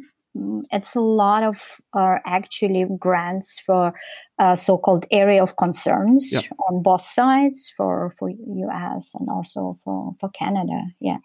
it's 0.71 0.95
a 0.95 1.01
lot 1.01 1.43
of 1.43 1.81
uh, 1.93 2.17
actually 2.27 2.87
grants 2.99 3.61
for 3.61 3.93
uh, 4.39 4.57
so-called 4.57 5.07
area 5.11 5.43
of 5.43 5.57
concerns 5.57 6.33
yep. 6.33 6.45
on 6.69 6.83
both 6.83 7.03
sides 7.03 7.73
for 7.77 8.13
for 8.19 8.31
U.S. 8.31 9.13
and 9.19 9.29
also 9.29 9.77
for 9.85 10.13
for 10.19 10.29
Canada. 10.31 10.83
Yeah. 11.01 11.19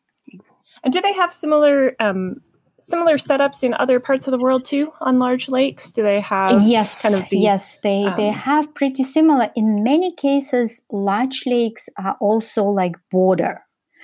And 0.84 0.94
do 0.94 1.02
they 1.02 1.14
have 1.14 1.34
similar 1.34 1.96
um, 2.00 2.36
similar 2.78 3.18
setups 3.18 3.64
in 3.64 3.74
other 3.74 4.00
parts 4.00 4.28
of 4.28 4.32
the 4.32 4.38
world 4.38 4.64
too 4.64 4.92
on 5.02 5.20
large 5.20 5.50
lakes? 5.50 5.92
Do 5.92 6.04
they 6.04 6.22
have 6.22 6.62
yes, 6.62 7.02
kind 7.02 7.16
of 7.16 7.28
these, 7.30 7.42
yes 7.42 7.78
they 7.84 8.04
um, 8.04 8.16
they 8.16 8.30
have 8.30 8.74
pretty 8.76 9.04
similar. 9.04 9.50
In 9.56 9.84
many 9.84 10.14
cases, 10.16 10.82
large 10.92 11.44
lakes 11.46 11.90
are 11.98 12.16
also 12.20 12.64
like 12.64 12.96
border 13.12 13.62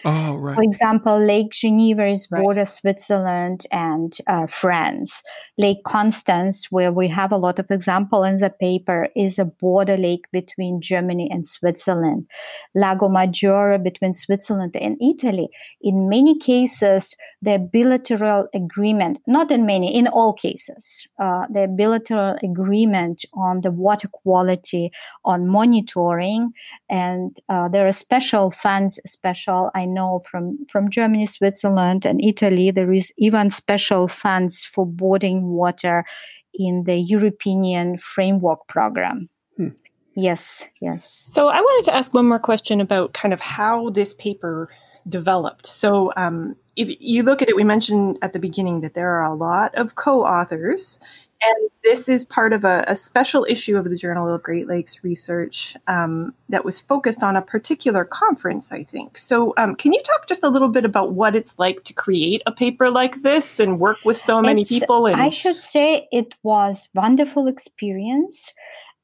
Oh, 0.08 0.36
right. 0.36 0.54
For 0.54 0.62
example, 0.62 1.18
Lake 1.18 1.50
Geneva 1.50 2.06
is 2.06 2.28
border 2.28 2.60
right. 2.60 2.68
Switzerland 2.68 3.66
and 3.72 4.16
uh, 4.28 4.46
France. 4.46 5.24
Lake 5.58 5.84
Constance, 5.84 6.72
where 6.72 6.92
we 6.92 7.08
have 7.08 7.32
a 7.32 7.38
lot 7.38 7.58
of 7.58 7.72
example 7.72 8.24
in 8.24 8.38
the 8.38 8.52
paper, 8.52 9.08
is 9.16 9.40
a 9.40 9.46
border 9.46 9.98
lake 9.98 10.26
between 10.32 10.80
Germany 10.80 11.28
and 11.32 11.48
Switzerland. 11.48 12.28
Lago 12.76 13.10
Maggiore 13.10 13.82
between 13.82 14.14
Switzerland 14.14 14.76
and 14.80 14.96
Italy. 15.02 15.50
In 15.82 16.08
many 16.08 16.38
cases, 16.38 17.16
the 17.42 17.58
bilateral 17.58 18.48
agreement, 18.54 19.18
not 19.26 19.50
in 19.50 19.66
many, 19.66 19.98
in 19.98 20.08
all 20.08 20.34
cases, 20.34 21.08
uh, 21.18 21.48
the 21.50 21.68
bilateral 21.68 22.36
agreement 22.44 23.26
on 23.34 23.62
the 23.62 23.72
water 23.72 24.08
quality, 24.08 24.92
on 25.24 25.48
monitoring, 25.48 26.52
and 26.92 27.42
uh, 27.50 27.68
there 27.70 27.88
are 27.88 27.92
special 27.92 28.52
funds, 28.52 29.00
special, 29.08 29.72
I 29.74 29.95
know 29.96 30.22
from, 30.30 30.58
from 30.72 30.92
Germany, 30.92 31.26
Switzerland, 31.26 32.06
and 32.06 32.24
Italy, 32.24 32.70
there 32.70 32.94
is 32.94 33.12
even 33.18 33.50
special 33.50 34.08
funds 34.08 34.64
for 34.64 34.86
boarding 34.86 35.48
water 35.48 36.06
in 36.54 36.84
the 36.86 36.98
European 36.98 37.98
Framework 37.98 38.68
Program. 38.68 39.28
Hmm. 39.58 39.70
Yes, 40.16 40.64
yes. 40.82 41.22
So 41.26 41.48
I 41.50 41.60
wanted 41.60 41.86
to 41.92 41.96
ask 41.96 42.14
one 42.14 42.28
more 42.28 42.40
question 42.40 42.80
about 42.80 43.14
kind 43.14 43.34
of 43.34 43.42
how 43.42 43.90
this 43.90 44.14
paper 44.14 44.70
developed. 45.08 45.68
So 45.68 46.12
um, 46.16 46.56
if 46.76 46.90
you 47.00 47.24
look 47.24 47.42
at 47.42 47.50
it, 47.50 47.56
we 47.56 47.64
mentioned 47.64 48.18
at 48.22 48.34
the 48.34 48.40
beginning 48.40 48.82
that 48.82 48.94
there 48.94 49.12
are 49.12 49.26
a 49.26 49.36
lot 49.36 49.76
of 49.76 49.96
co-authors 49.96 51.00
and 51.44 51.70
this 51.84 52.10
is 52.10 52.24
part 52.24 52.54
of 52.54 52.64
a, 52.64 52.84
a, 52.88 52.96
special 52.96 53.46
issue 53.48 53.78
of 53.78 53.90
the 53.90 53.98
Journal 53.98 54.34
of 54.34 54.42
Great 54.42 54.68
Lakes 54.68 55.04
Research 55.04 55.76
um, 55.88 56.34
that 56.50 56.66
was 56.66 56.80
focused 56.80 57.24
on 57.24 57.36
a 57.36 57.42
particular 57.42 58.06
conference, 58.06 58.72
I 58.72 58.84
think. 58.84 59.18
So, 59.18 59.54
um, 59.58 59.76
can 59.76 59.94
you 59.94 60.02
talk 60.02 60.28
just 60.28 60.44
a 60.44 60.50
little 60.50 60.70
bit 60.70 60.86
about 60.86 61.14
what 61.14 61.36
it's 61.36 61.58
like 61.58 61.84
to 61.84 61.94
create 61.94 62.42
a 62.46 62.52
paper 62.52 62.90
like 62.90 63.22
this 63.22 63.60
and 63.60 63.80
work 63.80 63.98
with 64.06 64.18
so 64.18 64.42
many 64.42 64.62
it's, 64.62 64.70
people? 64.70 65.06
And- 65.06 65.22
I 65.22 65.30
should 65.30 65.60
say 65.60 66.08
it 66.12 66.34
was 66.44 66.90
wonderful 66.94 67.48
experience 67.48 68.52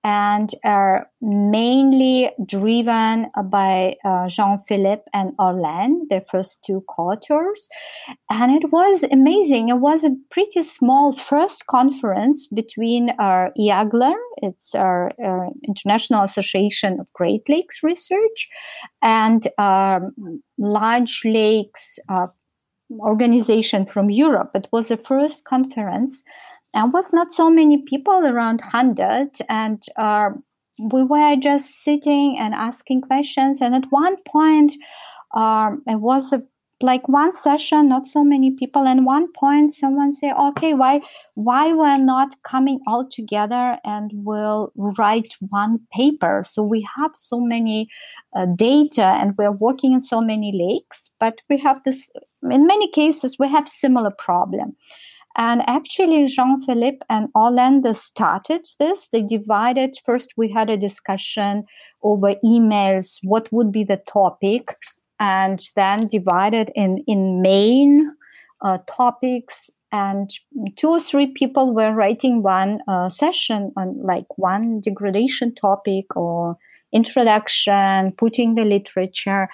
and 0.04 0.56
are 0.64 1.08
mainly 1.22 2.32
driven 2.46 3.28
by 3.46 3.96
uh, 4.04 4.28
Jean-Philippe 4.28 5.04
and 5.14 5.38
Orlane, 5.38 6.10
the 6.10 6.24
first 6.30 6.64
two 6.66 6.84
co-authors. 6.90 7.70
And 8.30 8.52
it 8.52 8.72
was 8.72 9.04
amazing. 9.12 9.70
It 9.70 9.78
was 9.78 10.04
a 10.04 10.16
pretty 10.32 10.64
small 10.64 11.12
first 11.12 11.68
conference 11.68 12.48
between 12.48 13.12
our 13.20 13.52
IAGLR, 13.60 14.16
it's 14.38 14.74
our, 14.74 15.12
our 15.24 15.50
International 15.68 16.24
Association 16.24 17.00
of 17.00 17.12
Great 17.14 17.48
Lakes 17.48 17.84
Research, 17.84 18.50
and 19.04 19.48
um, 19.60 20.42
Large 20.58 21.22
Lakes 21.26 22.00
uh, 22.10 22.28
organization 23.00 23.86
from 23.86 24.10
Europe. 24.10 24.52
It 24.56 24.68
was 24.72 24.88
the 24.88 24.98
first 24.98 25.46
conference 25.46 26.24
and 26.74 26.94
was 26.94 27.14
not 27.14 27.32
so 27.32 27.50
many 27.50 27.78
people 27.84 28.26
around 28.26 28.62
100 28.62 29.30
and 29.50 29.84
uh, 29.98 30.30
we 30.92 31.04
were 31.04 31.36
just 31.36 31.84
sitting 31.84 32.38
and 32.40 32.54
asking 32.54 33.02
questions 33.02 33.62
and 33.62 33.76
at 33.76 33.86
one 33.90 34.16
point 34.26 34.74
um, 35.36 35.82
it 35.88 36.00
was 36.00 36.34
a 36.34 36.42
like 36.82 37.08
one 37.08 37.32
session 37.32 37.88
not 37.88 38.08
so 38.08 38.24
many 38.24 38.52
people 38.52 38.88
and 38.88 39.06
one 39.06 39.32
point 39.34 39.74
someone 39.74 40.12
say 40.14 40.32
okay 40.34 40.74
why 40.74 41.00
why 41.36 41.72
we're 41.74 41.98
not 41.98 42.36
coming 42.44 42.80
all 42.88 43.08
together 43.08 43.78
and 43.84 44.12
we'll 44.14 44.72
write 44.76 45.36
one 45.50 45.80
paper? 45.94 46.44
So 46.44 46.64
we 46.64 46.88
have 46.98 47.12
so 47.16 47.40
many 47.40 47.88
uh, 48.36 48.48
data 48.56 49.04
and 49.04 49.38
we're 49.38 49.52
working 49.52 49.94
in 49.94 50.02
so 50.02 50.22
many 50.22 50.52
lakes 50.54 51.12
but 51.20 51.36
we 51.50 51.58
have 51.58 51.82
this 51.86 52.10
in 52.50 52.66
many 52.66 52.90
cases 52.90 53.38
we 53.38 53.48
have 53.48 53.68
similar 53.68 54.12
problem 54.12 54.76
and 55.38 55.62
actually, 55.68 56.26
Jean 56.28 56.62
Philippe 56.62 57.06
and 57.10 57.30
Orlane 57.34 57.96
started 57.96 58.68
this. 58.80 59.08
They 59.10 59.22
divided 59.22 59.96
first, 60.06 60.34
we 60.36 60.52
had 60.52 60.70
a 60.70 60.78
discussion 60.78 61.64
over 62.04 62.34
emails, 62.44 63.20
what 63.24 63.52
would 63.52 63.72
be 63.72 63.84
the 63.84 63.98
topic, 63.98 64.76
and 65.20 65.62
then 65.76 66.08
divided 66.08 66.72
in, 66.76 67.04
in 67.08 67.42
main 67.42 68.12
uh, 68.62 68.80
topics. 68.90 69.70
And 69.94 70.32
two 70.78 70.90
or 70.90 71.00
three 71.00 71.28
people 71.28 71.74
were 71.74 71.94
writing 71.94 72.44
one 72.44 72.80
uh, 72.88 73.10
session 73.10 73.72
on 73.78 74.02
like 74.02 74.26
one 74.38 74.80
degradation 74.82 75.54
topic 75.54 76.16
or 76.16 76.58
introduction, 76.94 78.12
putting 78.14 78.56
the 78.56 78.66
literature. 78.66 79.50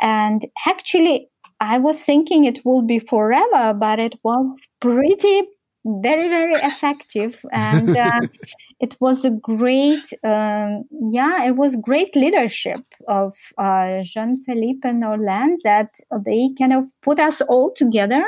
And 0.00 0.46
actually, 0.66 1.28
I 1.62 1.78
was 1.78 2.02
thinking 2.02 2.42
it 2.42 2.64
will 2.64 2.82
be 2.82 2.98
forever, 2.98 3.72
but 3.72 4.00
it 4.00 4.18
was 4.24 4.66
pretty, 4.80 5.42
very, 5.84 6.28
very 6.28 6.54
effective. 6.54 7.40
And 7.52 7.96
uh, 7.96 8.20
it 8.80 8.96
was 8.98 9.24
a 9.24 9.30
great, 9.30 10.12
um, 10.24 10.82
yeah, 11.12 11.44
it 11.44 11.54
was 11.54 11.76
great 11.76 12.16
leadership 12.16 12.80
of 13.06 13.36
uh, 13.58 14.02
Jean 14.02 14.42
Philippe 14.44 14.88
and 14.88 15.04
Orlane 15.04 15.54
that 15.62 15.94
they 16.24 16.50
kind 16.58 16.72
of 16.72 16.84
put 17.00 17.20
us 17.20 17.40
all 17.42 17.72
together 17.72 18.24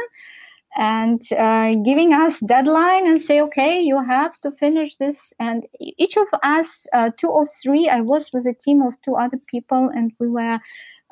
and 0.77 1.20
uh, 1.33 1.75
giving 1.85 2.12
us 2.12 2.38
deadline 2.40 3.09
and 3.09 3.23
say 3.23 3.40
okay 3.40 3.79
you 3.79 4.03
have 4.03 4.33
to 4.40 4.51
finish 4.59 4.97
this 4.97 5.33
and 5.38 5.66
each 5.79 6.16
of 6.16 6.27
us 6.42 6.85
uh, 6.92 7.11
two 7.16 7.29
or 7.29 7.47
three 7.47 7.88
i 7.88 8.01
was 8.01 8.33
with 8.33 8.44
a 8.44 8.53
team 8.55 8.83
of 8.83 9.01
two 9.03 9.14
other 9.14 9.38
people 9.47 9.88
and 9.94 10.11
we 10.18 10.29
were 10.29 10.59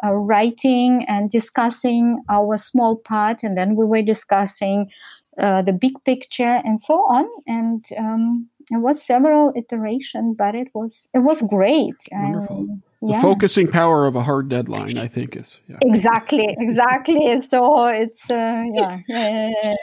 uh, 0.04 0.12
writing 0.12 1.04
and 1.08 1.30
discussing 1.30 2.22
our 2.28 2.58
small 2.58 2.96
part, 2.96 3.42
and 3.42 3.56
then 3.56 3.76
we 3.76 3.84
were 3.84 4.02
discussing 4.02 4.90
uh, 5.38 5.62
the 5.62 5.72
big 5.72 5.92
picture 6.04 6.60
and 6.64 6.80
so 6.80 6.94
on. 6.94 7.26
And 7.46 7.84
um, 7.98 8.48
it 8.70 8.78
was 8.78 9.02
several 9.02 9.52
iteration, 9.56 10.34
but 10.34 10.54
it 10.54 10.68
was 10.74 11.08
it 11.14 11.20
was 11.20 11.42
great. 11.42 11.94
Wonderful. 12.10 12.80
yeah. 13.00 13.16
The 13.16 13.22
focusing 13.22 13.68
power 13.68 14.06
of 14.06 14.16
a 14.16 14.22
hard 14.22 14.48
deadline, 14.48 14.98
I 14.98 15.08
think, 15.08 15.36
is 15.36 15.58
yeah. 15.68 15.78
exactly 15.82 16.54
exactly. 16.58 17.40
so 17.42 17.86
it's 17.86 18.30
uh, 18.30 18.64
yeah. 18.74 18.98
yeah 19.08 19.74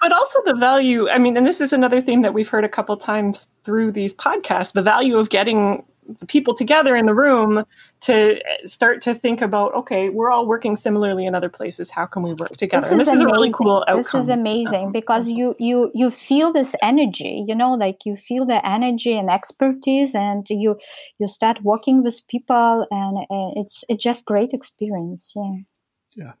but 0.00 0.12
also 0.12 0.38
the 0.44 0.54
value 0.54 1.08
i 1.08 1.18
mean 1.18 1.36
and 1.36 1.46
this 1.46 1.60
is 1.60 1.72
another 1.72 2.00
thing 2.00 2.22
that 2.22 2.34
we've 2.34 2.48
heard 2.48 2.64
a 2.64 2.68
couple 2.68 2.96
times 2.96 3.48
through 3.64 3.92
these 3.92 4.14
podcasts 4.14 4.72
the 4.72 4.82
value 4.82 5.16
of 5.16 5.28
getting 5.28 5.84
the 5.97 5.97
people 6.26 6.54
together 6.54 6.96
in 6.96 7.06
the 7.06 7.14
room 7.14 7.64
to 8.00 8.40
start 8.66 9.02
to 9.02 9.14
think 9.14 9.42
about 9.42 9.74
okay 9.74 10.08
we're 10.08 10.30
all 10.30 10.46
working 10.46 10.76
similarly 10.76 11.26
in 11.26 11.34
other 11.34 11.48
places. 11.48 11.90
How 11.90 12.06
can 12.06 12.22
we 12.22 12.32
work 12.34 12.56
together? 12.56 12.82
This 12.82 12.90
and 12.90 13.00
this 13.00 13.08
is, 13.08 13.14
is 13.14 13.20
a 13.20 13.26
really 13.26 13.52
cool 13.52 13.84
outcome 13.88 13.96
this 13.96 14.14
is 14.14 14.28
amazing 14.28 14.92
because 14.92 15.28
you 15.28 15.54
you 15.58 15.90
you 15.94 16.10
feel 16.10 16.52
this 16.52 16.74
energy 16.82 17.44
you 17.46 17.54
know 17.54 17.72
like 17.72 18.06
you 18.06 18.16
feel 18.16 18.46
the 18.46 18.66
energy 18.66 19.16
and 19.16 19.30
expertise 19.30 20.14
and 20.14 20.48
you 20.48 20.78
you 21.18 21.28
start 21.28 21.62
working 21.62 22.02
with 22.02 22.26
people 22.28 22.86
and 22.90 23.18
uh, 23.18 23.60
it's 23.60 23.84
it's 23.88 24.02
just 24.02 24.24
great 24.24 24.52
experience. 24.52 25.32
Yeah. 25.36 25.54
Yeah 26.16 26.32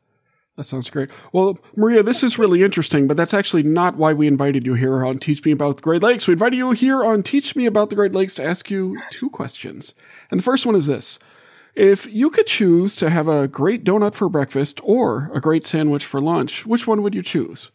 that 0.58 0.64
sounds 0.64 0.90
great. 0.90 1.08
Well, 1.32 1.56
Maria, 1.76 2.02
this 2.02 2.24
is 2.24 2.36
really 2.36 2.64
interesting, 2.64 3.06
but 3.06 3.16
that's 3.16 3.32
actually 3.32 3.62
not 3.62 3.96
why 3.96 4.12
we 4.12 4.26
invited 4.26 4.66
you 4.66 4.74
here 4.74 5.06
on 5.06 5.18
Teach 5.18 5.44
Me 5.44 5.52
About 5.52 5.76
the 5.76 5.82
Great 5.82 6.02
Lakes. 6.02 6.26
We 6.26 6.32
invited 6.32 6.56
you 6.56 6.72
here 6.72 7.04
on 7.04 7.22
Teach 7.22 7.54
Me 7.54 7.64
About 7.64 7.90
the 7.90 7.94
Great 7.94 8.12
Lakes 8.12 8.34
to 8.34 8.44
ask 8.44 8.68
you 8.68 9.00
two 9.10 9.30
questions. 9.30 9.94
And 10.32 10.40
the 10.40 10.42
first 10.42 10.66
one 10.66 10.74
is 10.74 10.86
this. 10.86 11.20
If 11.76 12.12
you 12.12 12.28
could 12.28 12.48
choose 12.48 12.96
to 12.96 13.08
have 13.08 13.28
a 13.28 13.46
great 13.46 13.84
donut 13.84 14.16
for 14.16 14.28
breakfast 14.28 14.80
or 14.82 15.30
a 15.32 15.40
great 15.40 15.64
sandwich 15.64 16.04
for 16.04 16.20
lunch, 16.20 16.66
which 16.66 16.88
one 16.88 17.02
would 17.02 17.14
you 17.14 17.22
choose? 17.22 17.70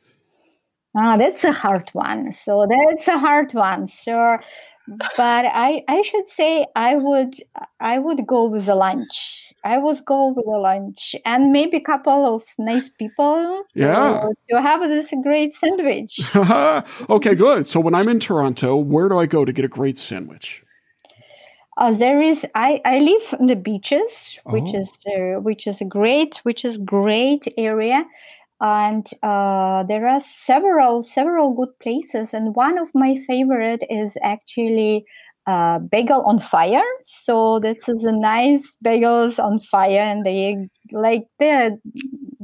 Ah, 0.98 1.16
that's 1.16 1.46
a 1.46 1.54
hard 1.54 1.90
one. 1.94 2.34
So 2.34 2.68
that's 2.70 3.08
a 3.08 3.18
hard 3.18 3.54
one. 3.54 3.88
So 3.88 4.40
but 4.88 5.46
I 5.46 5.84
I 5.88 6.02
should 6.02 6.28
say 6.28 6.66
I 6.76 6.96
would 6.96 7.36
I 7.80 8.00
would 8.00 8.28
go 8.28 8.44
with 8.46 8.68
a 8.68 8.76
lunch. 8.76 9.53
I 9.64 9.78
would 9.78 10.04
go 10.06 10.28
with 10.28 10.46
a 10.46 10.58
lunch 10.58 11.16
and 11.26 11.52
maybe 11.52 11.78
a 11.78 11.82
couple 11.82 12.36
of 12.36 12.44
nice 12.58 12.90
people. 12.90 13.64
To, 13.76 13.80
yeah. 13.80 14.28
To 14.50 14.62
have 14.62 14.82
this 14.82 15.14
great 15.24 15.54
sandwich. 15.54 16.20
okay, 17.10 17.36
good. 17.36 17.68
So 17.68 17.80
when 17.80 17.96
I'm 17.96 18.10
in 18.10 18.20
Toronto, 18.20 18.76
where 18.76 19.08
do 19.08 19.18
I 19.18 19.26
go 19.26 19.46
to 19.46 19.54
get 19.54 19.66
a 19.66 19.70
great 19.70 19.98
sandwich? 19.98 20.64
Uh, 21.78 21.92
there 21.92 22.22
is 22.22 22.46
I, 22.54 22.82
I 22.86 23.00
live 23.00 23.40
in 23.40 23.48
the 23.48 23.56
beaches, 23.56 24.38
which 24.46 24.76
oh. 24.76 24.80
is 24.80 25.06
uh, 25.08 25.40
which 25.40 25.66
is 25.66 25.82
a 25.82 25.86
great 25.86 26.38
which 26.44 26.64
is 26.66 26.78
great 26.78 27.48
area 27.58 28.06
and 28.64 29.10
uh, 29.24 29.84
there 29.84 30.08
are 30.08 30.22
several 30.22 31.04
several 31.04 31.54
good 31.54 31.78
places 31.80 32.34
and 32.34 32.56
one 32.56 32.78
of 32.78 32.90
my 32.94 33.18
favorite 33.28 33.84
is 33.90 34.18
actually 34.22 35.06
uh, 35.46 35.80
bagel 35.80 36.22
on 36.24 36.40
fire 36.40 36.82
so 37.04 37.60
this 37.60 37.90
is 37.90 38.04
a 38.04 38.12
nice 38.12 38.76
bagels 38.84 39.44
on 39.44 39.60
fire 39.60 40.00
and 40.00 40.26
they 40.26 40.70
like 40.92 41.28
they're 41.40 41.78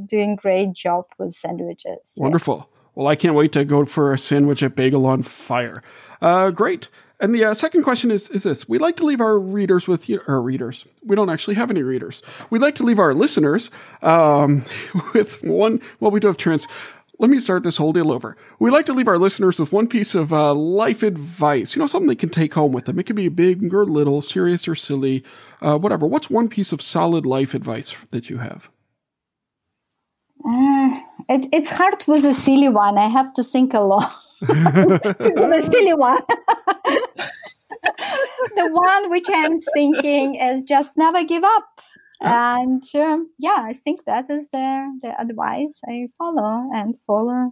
doing 0.05 0.35
great 0.35 0.73
job 0.73 1.05
with 1.17 1.33
sandwiches 1.33 2.13
wonderful 2.17 2.57
yeah. 2.57 2.77
well 2.95 3.07
i 3.07 3.15
can't 3.15 3.35
wait 3.35 3.51
to 3.51 3.63
go 3.63 3.85
for 3.85 4.13
a 4.13 4.19
sandwich 4.19 4.62
at 4.62 4.75
bagel 4.75 5.05
on 5.05 5.23
fire 5.23 5.81
uh, 6.21 6.51
great 6.51 6.89
and 7.21 7.35
the 7.35 7.43
uh, 7.43 7.53
second 7.53 7.83
question 7.83 8.12
is 8.12 8.29
is 8.29 8.43
this: 8.43 8.69
We'd 8.69 8.81
like 8.81 8.95
to 8.97 9.03
leave 9.03 9.19
our 9.19 9.38
readers 9.38 9.88
with 9.88 10.09
our 10.27 10.41
readers. 10.41 10.85
We 11.03 11.17
don't 11.17 11.29
actually 11.29 11.55
have 11.55 11.69
any 11.69 11.83
readers. 11.83 12.21
We'd 12.49 12.62
like 12.62 12.75
to 12.75 12.83
leave 12.83 12.97
our 12.97 13.13
listeners 13.13 13.69
um, 14.01 14.63
with 15.13 15.43
one. 15.43 15.81
Well, 15.99 16.12
we 16.12 16.21
do 16.21 16.27
have 16.27 16.38
trans. 16.38 16.65
Let 17.19 17.29
me 17.29 17.39
start 17.39 17.63
this 17.63 17.75
whole 17.75 17.91
deal 17.91 18.13
over. 18.13 18.38
We'd 18.60 18.71
like 18.71 18.86
to 18.86 18.93
leave 18.93 19.10
our 19.10 19.17
listeners 19.17 19.60
with 19.60 19.73
one 19.73 19.88
piece 19.88 20.15
of 20.15 20.32
uh, 20.32 20.53
life 20.53 21.03
advice. 21.03 21.75
You 21.75 21.82
know, 21.82 21.88
something 21.88 22.08
they 22.08 22.15
can 22.15 22.29
take 22.29 22.53
home 22.53 22.71
with 22.71 22.86
them. 22.86 22.97
It 22.97 23.08
can 23.08 23.17
be 23.17 23.27
big 23.27 23.73
or 23.73 23.86
little, 23.86 24.21
serious 24.21 24.69
or 24.69 24.75
silly, 24.75 25.25
uh, 25.62 25.77
whatever. 25.77 26.08
What's 26.08 26.29
one 26.29 26.47
piece 26.47 26.71
of 26.71 26.82
solid 26.82 27.25
life 27.25 27.53
advice 27.53 27.93
that 28.12 28.29
you 28.29 28.38
have? 28.38 28.69
Uh, 30.45 30.99
it, 31.27 31.49
it's 31.51 31.69
hard 31.69 32.01
with 32.08 32.23
a 32.23 32.34
silly 32.34 32.69
one. 32.69 32.97
I 32.97 33.10
have 33.10 33.34
to 33.34 33.43
think 33.43 33.73
a 33.73 33.82
lot. 33.82 34.15
the 34.39 35.69
silly 35.69 35.93
one. 35.93 36.21
the 38.55 38.69
one 38.71 39.10
which 39.10 39.27
I'm 39.29 39.60
thinking 39.73 40.36
is 40.36 40.63
just 40.63 40.97
never 40.97 41.25
give 41.25 41.43
up. 41.43 41.82
And 42.21 42.84
um, 42.95 43.29
yeah, 43.38 43.58
I 43.60 43.73
think 43.73 44.05
that 44.05 44.29
is 44.29 44.49
the, 44.49 44.99
the 45.01 45.19
advice 45.19 45.79
I 45.88 46.08
follow 46.17 46.69
and 46.73 46.97
follow. 47.08 47.51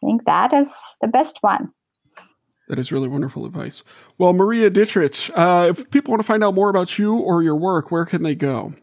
think 0.00 0.24
that 0.24 0.52
is 0.52 0.74
the 1.00 1.08
best 1.08 1.38
one. 1.40 1.72
That 2.68 2.78
is 2.80 2.90
really 2.90 3.08
wonderful 3.08 3.46
advice. 3.46 3.84
Well, 4.18 4.32
Maria 4.32 4.70
Dittrich, 4.70 5.30
uh, 5.36 5.68
if 5.70 5.88
people 5.90 6.10
want 6.10 6.20
to 6.20 6.26
find 6.26 6.42
out 6.42 6.54
more 6.54 6.68
about 6.68 6.98
you 6.98 7.14
or 7.14 7.42
your 7.42 7.54
work, 7.54 7.92
where 7.92 8.04
can 8.04 8.24
they 8.24 8.34
go? 8.34 8.74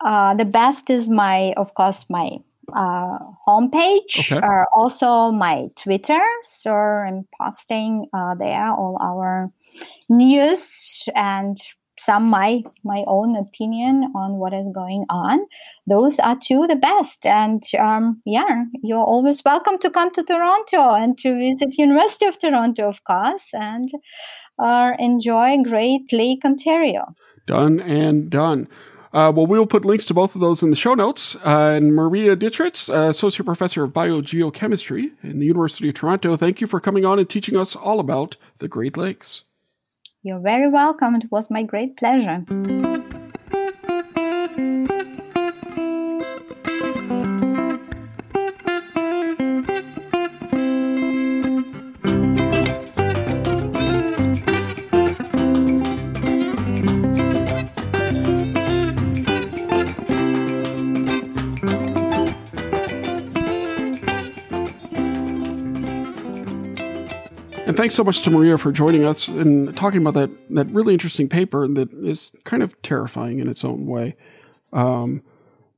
Uh, 0.00 0.34
the 0.34 0.44
best 0.44 0.88
is 0.88 1.08
my, 1.08 1.52
of 1.56 1.74
course, 1.74 2.06
my 2.08 2.38
uh, 2.74 3.18
homepage, 3.46 4.18
okay. 4.20 4.36
uh, 4.36 4.64
also 4.72 5.32
my 5.32 5.66
Twitter. 5.74 6.20
So 6.44 6.72
I'm 6.72 7.26
posting 7.40 8.06
uh, 8.12 8.34
there 8.36 8.70
all 8.70 8.96
our 9.00 9.50
news 10.08 11.08
and 11.16 11.58
some 12.04 12.28
my 12.28 12.62
my 12.84 13.04
own 13.06 13.36
opinion 13.36 14.12
on 14.14 14.34
what 14.34 14.52
is 14.52 14.66
going 14.74 15.04
on. 15.08 15.40
Those 15.86 16.18
are 16.18 16.36
two 16.42 16.66
the 16.66 16.76
best, 16.76 17.26
and 17.26 17.62
um, 17.78 18.20
yeah, 18.24 18.64
you're 18.82 19.04
always 19.04 19.42
welcome 19.44 19.78
to 19.78 19.90
come 19.90 20.12
to 20.14 20.22
Toronto 20.22 20.94
and 20.94 21.16
to 21.18 21.36
visit 21.38 21.78
University 21.78 22.26
of 22.26 22.38
Toronto, 22.38 22.88
of 22.88 23.04
course, 23.04 23.50
and 23.52 23.90
uh, 24.58 24.92
enjoy 24.98 25.58
Great 25.62 26.12
Lake 26.12 26.44
Ontario. 26.44 27.14
Done 27.46 27.80
and 27.80 28.30
done. 28.30 28.68
Uh, 29.12 29.30
well, 29.34 29.46
we 29.46 29.58
will 29.58 29.66
put 29.66 29.84
links 29.84 30.06
to 30.06 30.14
both 30.14 30.34
of 30.34 30.40
those 30.40 30.62
in 30.62 30.70
the 30.70 30.76
show 30.76 30.94
notes. 30.94 31.36
Uh, 31.44 31.74
and 31.76 31.94
Maria 31.94 32.34
Dittrich, 32.34 32.88
uh, 32.88 33.10
Associate 33.10 33.44
Professor 33.44 33.84
of 33.84 33.92
Biogeochemistry 33.92 35.12
in 35.22 35.38
the 35.38 35.46
University 35.46 35.90
of 35.90 35.94
Toronto, 35.94 36.36
thank 36.36 36.62
you 36.62 36.66
for 36.66 36.80
coming 36.80 37.04
on 37.04 37.18
and 37.18 37.28
teaching 37.28 37.56
us 37.56 37.76
all 37.76 38.00
about 38.00 38.36
the 38.58 38.68
Great 38.68 38.96
Lakes. 38.96 39.44
You're 40.24 40.38
very 40.38 40.68
welcome. 40.68 41.16
It 41.16 41.32
was 41.32 41.50
my 41.50 41.64
great 41.64 41.96
pleasure. 41.96 42.44
Thanks 67.82 67.96
so 67.96 68.04
much 68.04 68.22
to 68.22 68.30
Maria 68.30 68.56
for 68.56 68.70
joining 68.70 69.04
us 69.04 69.26
and 69.26 69.76
talking 69.76 70.00
about 70.00 70.14
that 70.14 70.30
that 70.54 70.68
really 70.68 70.92
interesting 70.92 71.28
paper 71.28 71.66
that 71.66 71.92
is 71.92 72.30
kind 72.44 72.62
of 72.62 72.80
terrifying 72.82 73.40
in 73.40 73.48
its 73.48 73.64
own 73.64 73.86
way. 73.86 74.14
Um, 74.72 75.20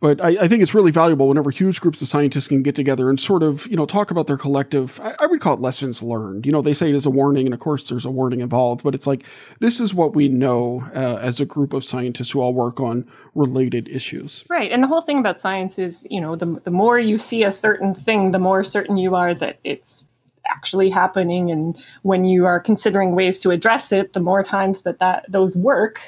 but 0.01 0.23
I, 0.23 0.43
I, 0.43 0.49
think 0.49 0.63
it's 0.63 0.75
really 0.75 0.91
valuable 0.91 1.29
whenever 1.29 1.51
huge 1.51 1.81
groups 1.81 2.03
of 2.03 2.09
scientists 2.09 2.47
can 2.47 2.63
get 2.63 2.75
together 2.75 3.09
and 3.09 3.19
sort 3.19 3.43
of, 3.43 3.67
you 3.69 3.77
know, 3.77 3.87
talk 3.87 4.11
about 4.11 4.27
their 4.27 4.37
collective. 4.37 5.01
I, 5.03 5.15
I, 5.19 5.27
would 5.27 5.41
call 5.41 5.55
it 5.55 5.61
lessons 5.61 6.03
learned. 6.03 6.45
You 6.45 6.53
know, 6.53 6.61
they 6.61 6.75
say 6.75 6.91
it 6.91 6.95
is 6.95 7.07
a 7.07 7.11
warning, 7.11 7.47
and 7.47 7.55
of 7.55 7.61
course 7.61 7.89
there's 7.89 8.05
a 8.05 8.11
warning 8.11 8.41
involved, 8.41 8.85
but 8.85 8.95
it's 8.95 9.07
like 9.07 9.25
this 9.61 9.81
is 9.81 9.95
what 9.95 10.15
we 10.15 10.29
know 10.29 10.87
uh, 10.95 11.19
as 11.23 11.41
a 11.41 11.47
group 11.47 11.73
of 11.73 11.87
scientists 11.87 12.33
who 12.33 12.43
all 12.43 12.53
work 12.53 12.81
on 12.81 13.09
related 13.35 13.89
issues. 13.89 14.45
Right, 14.51 14.71
and 14.71 14.83
the 14.83 14.89
whole 14.89 15.01
thing 15.01 15.21
about 15.21 15.41
science 15.41 15.79
is, 15.79 16.07
you 16.11 16.21
know, 16.21 16.37
the 16.37 16.61
the 16.65 16.71
more 16.71 16.99
you 16.99 17.17
see 17.17 17.45
a 17.45 17.51
certain 17.51 17.95
thing, 17.95 18.33
the 18.33 18.39
more 18.39 18.63
certain 18.63 18.99
you 18.99 19.15
are 19.15 19.33
that 19.33 19.59
it's 19.65 20.05
actually 20.49 20.91
happening, 20.91 21.51
and 21.51 21.77
when 22.03 22.25
you 22.25 22.47
are 22.47 22.61
considering 22.61 23.15
ways 23.15 23.41
to 23.41 23.51
address 23.51 23.93
it, 23.93 24.13
the 24.13 24.21
more 24.21 24.43
times 24.43 24.83
that 24.83 24.99
that 24.99 25.25
those 25.29 25.57
work 25.57 26.01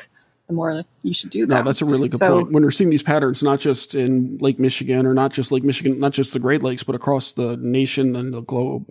the 0.46 0.52
more 0.52 0.84
you 1.02 1.12
should 1.12 1.30
do 1.30 1.46
that. 1.46 1.54
No, 1.54 1.62
that's 1.64 1.82
a 1.82 1.84
really 1.84 2.08
good 2.08 2.20
so, 2.20 2.36
point. 2.36 2.52
When 2.52 2.62
we're 2.62 2.70
seeing 2.70 2.90
these 2.90 3.02
patterns, 3.02 3.42
not 3.42 3.58
just 3.60 3.94
in 3.94 4.38
Lake 4.38 4.58
Michigan 4.58 5.06
or 5.06 5.14
not 5.14 5.32
just 5.32 5.50
Lake 5.50 5.64
Michigan, 5.64 5.98
not 5.98 6.12
just 6.12 6.32
the 6.32 6.38
Great 6.38 6.62
Lakes, 6.62 6.82
but 6.82 6.94
across 6.94 7.32
the 7.32 7.56
nation 7.56 8.14
and 8.14 8.32
the 8.32 8.42
globe, 8.42 8.88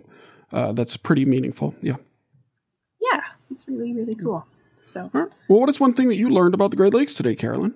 uh, 0.52 0.72
that's 0.72 0.96
pretty 0.96 1.24
meaningful. 1.24 1.74
Yeah. 1.80 1.96
Yeah, 3.00 3.22
it's 3.50 3.66
really, 3.68 3.92
really 3.94 4.14
cool. 4.14 4.46
So, 4.82 5.10
right. 5.12 5.34
well, 5.48 5.60
what 5.60 5.70
is 5.70 5.80
one 5.80 5.94
thing 5.94 6.08
that 6.08 6.16
you 6.16 6.28
learned 6.28 6.54
about 6.54 6.70
the 6.70 6.76
Great 6.76 6.94
Lakes 6.94 7.14
today, 7.14 7.34
Carolyn? 7.34 7.74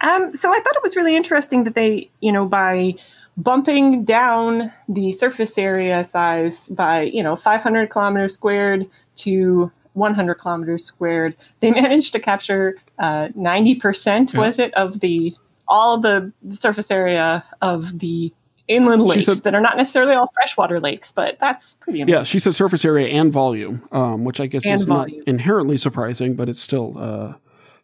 Um, 0.00 0.34
so 0.34 0.50
I 0.52 0.60
thought 0.60 0.76
it 0.76 0.82
was 0.82 0.96
really 0.96 1.16
interesting 1.16 1.64
that 1.64 1.74
they, 1.74 2.10
you 2.20 2.30
know, 2.30 2.46
by 2.46 2.94
bumping 3.36 4.04
down 4.04 4.72
the 4.88 5.12
surface 5.12 5.58
area 5.58 6.04
size 6.04 6.68
by, 6.68 7.02
you 7.02 7.22
know, 7.22 7.36
500 7.36 7.90
kilometers 7.90 8.34
squared 8.34 8.86
to 9.16 9.70
100 9.92 10.34
kilometers 10.34 10.84
squared. 10.84 11.36
They 11.60 11.70
managed 11.82 12.12
to 12.12 12.20
capture 12.20 12.76
uh, 12.98 13.28
90%, 13.36 14.32
yeah. 14.32 14.40
was 14.40 14.58
it, 14.58 14.72
of 14.74 15.00
the 15.00 15.36
all 15.68 15.98
the 15.98 16.32
surface 16.50 16.92
area 16.92 17.44
of 17.60 17.98
the 17.98 18.32
inland 18.68 19.02
lakes 19.02 19.26
said, 19.26 19.38
that 19.38 19.54
are 19.54 19.60
not 19.60 19.76
necessarily 19.76 20.14
all 20.14 20.30
freshwater 20.34 20.80
lakes, 20.80 21.10
but 21.10 21.38
that's 21.40 21.74
pretty 21.74 22.00
amazing. 22.00 22.18
Yeah, 22.18 22.24
she 22.24 22.38
said 22.38 22.54
surface 22.54 22.84
area 22.84 23.08
and 23.08 23.32
volume, 23.32 23.86
um, 23.90 24.24
which 24.24 24.40
I 24.40 24.46
guess 24.46 24.64
and 24.64 24.74
is 24.74 24.84
volume. 24.84 25.18
not 25.18 25.28
inherently 25.28 25.76
surprising, 25.76 26.36
but 26.36 26.48
it's 26.48 26.60
still 26.60 26.96
uh, 26.98 27.34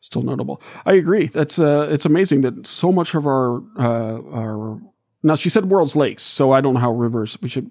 still 0.00 0.22
notable. 0.22 0.62
I 0.86 0.94
agree. 0.94 1.26
That's 1.26 1.58
uh, 1.58 1.88
it's 1.90 2.04
amazing 2.04 2.42
that 2.42 2.66
so 2.66 2.92
much 2.92 3.14
of 3.14 3.26
our 3.26 3.62
uh, 3.76 4.22
our 4.32 4.80
now 5.22 5.34
she 5.34 5.48
said 5.48 5.66
world's 5.66 5.96
lakes, 5.96 6.22
so 6.22 6.52
I 6.52 6.60
don't 6.60 6.74
know 6.74 6.80
how 6.80 6.92
rivers. 6.92 7.38
We 7.40 7.48
should 7.48 7.70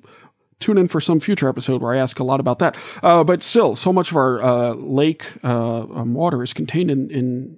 tune 0.59 0.77
in 0.77 0.87
for 0.87 1.01
some 1.01 1.19
future 1.19 1.49
episode 1.49 1.81
where 1.81 1.93
I 1.93 1.97
ask 1.97 2.19
a 2.19 2.23
lot 2.23 2.39
about 2.39 2.59
that. 2.59 2.77
Uh, 3.03 3.23
but 3.23 3.43
still, 3.43 3.75
so 3.75 3.91
much 3.91 4.11
of 4.11 4.17
our 4.17 4.41
uh, 4.41 4.73
lake 4.73 5.25
uh, 5.43 5.81
um, 5.81 6.13
water 6.13 6.43
is 6.43 6.53
contained 6.53 6.89
in, 6.89 7.09
in 7.09 7.57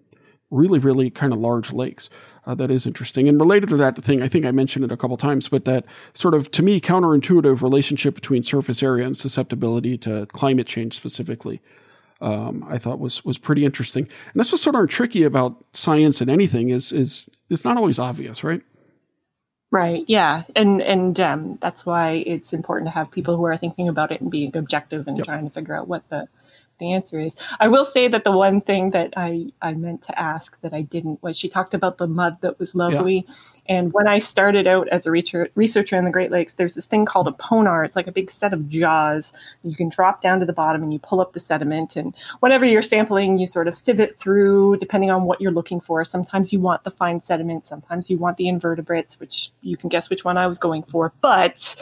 really, 0.49 0.79
really 0.79 1.09
kind 1.09 1.33
of 1.33 1.39
large 1.39 1.71
lakes. 1.73 2.09
Uh, 2.45 2.55
that 2.55 2.71
is 2.71 2.85
interesting. 2.85 3.29
And 3.29 3.39
related 3.39 3.69
to 3.69 3.77
that 3.77 4.01
thing, 4.03 4.21
I 4.21 4.27
think 4.27 4.45
I 4.45 4.51
mentioned 4.51 4.83
it 4.83 4.91
a 4.91 4.97
couple 4.97 5.15
times, 5.15 5.47
but 5.47 5.65
that 5.65 5.85
sort 6.13 6.33
of, 6.33 6.51
to 6.51 6.63
me, 6.63 6.81
counterintuitive 6.81 7.61
relationship 7.61 8.15
between 8.15 8.43
surface 8.43 8.83
area 8.83 9.05
and 9.05 9.15
susceptibility 9.15 9.97
to 9.99 10.25
climate 10.27 10.67
change 10.67 10.93
specifically. 10.93 11.61
Um, 12.19 12.65
I 12.69 12.77
thought 12.77 12.99
was 12.99 13.25
was 13.25 13.37
pretty 13.37 13.65
interesting, 13.65 14.05
and 14.05 14.39
that's 14.39 14.49
what's 14.49 14.63
sort 14.63 14.75
of 14.75 14.87
tricky 14.87 15.23
about 15.23 15.65
science 15.73 16.21
and 16.21 16.31
anything 16.31 16.69
is 16.69 16.93
is 16.93 17.29
it's 17.49 17.65
not 17.65 17.75
always 17.75 17.99
obvious, 17.99 18.45
right? 18.45 18.61
Right. 19.73 20.03
Yeah. 20.05 20.43
And 20.55 20.83
and 20.83 21.19
um, 21.19 21.57
that's 21.59 21.83
why 21.83 22.23
it's 22.27 22.53
important 22.53 22.89
to 22.89 22.93
have 22.93 23.09
people 23.09 23.35
who 23.37 23.45
are 23.45 23.57
thinking 23.57 23.89
about 23.89 24.11
it 24.11 24.21
and 24.21 24.29
being 24.29 24.55
objective 24.55 25.07
and 25.07 25.17
yep. 25.17 25.25
trying 25.25 25.45
to 25.45 25.49
figure 25.49 25.75
out 25.75 25.87
what 25.87 26.07
the 26.09 26.27
the 26.79 26.93
answer 26.93 27.19
is. 27.19 27.35
I 27.59 27.67
will 27.67 27.85
say 27.85 28.07
that 28.07 28.23
the 28.23 28.31
one 28.31 28.61
thing 28.61 28.91
that 28.91 29.13
I, 29.15 29.51
I 29.61 29.73
meant 29.73 30.03
to 30.03 30.19
ask 30.19 30.59
that 30.61 30.73
I 30.73 30.81
didn't 30.81 31.21
was 31.23 31.37
she 31.37 31.49
talked 31.49 31.73
about 31.73 31.97
the 31.97 32.07
mud 32.07 32.37
that 32.41 32.59
was 32.59 32.75
lovely. 32.75 33.25
Yeah. 33.27 33.35
And 33.67 33.93
when 33.93 34.07
I 34.07 34.19
started 34.19 34.67
out 34.67 34.89
as 34.89 35.05
a 35.05 35.11
researcher 35.11 35.95
in 35.95 36.03
the 36.03 36.11
Great 36.11 36.31
Lakes, 36.31 36.53
there's 36.53 36.73
this 36.73 36.85
thing 36.85 37.05
called 37.05 37.29
a 37.29 37.31
ponar. 37.31 37.85
It's 37.85 37.95
like 37.95 38.07
a 38.07 38.11
big 38.11 38.29
set 38.29 38.51
of 38.51 38.67
jaws. 38.67 39.31
You 39.61 39.75
can 39.75 39.87
drop 39.87 40.21
down 40.21 40.41
to 40.41 40.45
the 40.45 40.51
bottom 40.51 40.83
and 40.83 40.91
you 40.91 40.99
pull 40.99 41.21
up 41.21 41.31
the 41.31 41.39
sediment. 41.39 41.95
And 41.95 42.13
whatever 42.41 42.65
you're 42.65 42.81
sampling, 42.81 43.37
you 43.37 43.47
sort 43.47 43.69
of 43.69 43.77
sieve 43.77 44.01
it 44.01 44.19
through 44.19 44.77
depending 44.77 45.11
on 45.11 45.23
what 45.23 45.39
you're 45.39 45.51
looking 45.51 45.79
for. 45.79 46.03
Sometimes 46.03 46.51
you 46.51 46.59
want 46.59 46.83
the 46.83 46.91
fine 46.91 47.23
sediment, 47.23 47.65
sometimes 47.65 48.09
you 48.09 48.17
want 48.17 48.35
the 48.35 48.49
invertebrates, 48.49 49.19
which 49.19 49.51
you 49.61 49.77
can 49.77 49.87
guess 49.87 50.09
which 50.09 50.25
one 50.25 50.37
I 50.37 50.47
was 50.47 50.59
going 50.59 50.83
for. 50.83 51.13
But 51.21 51.75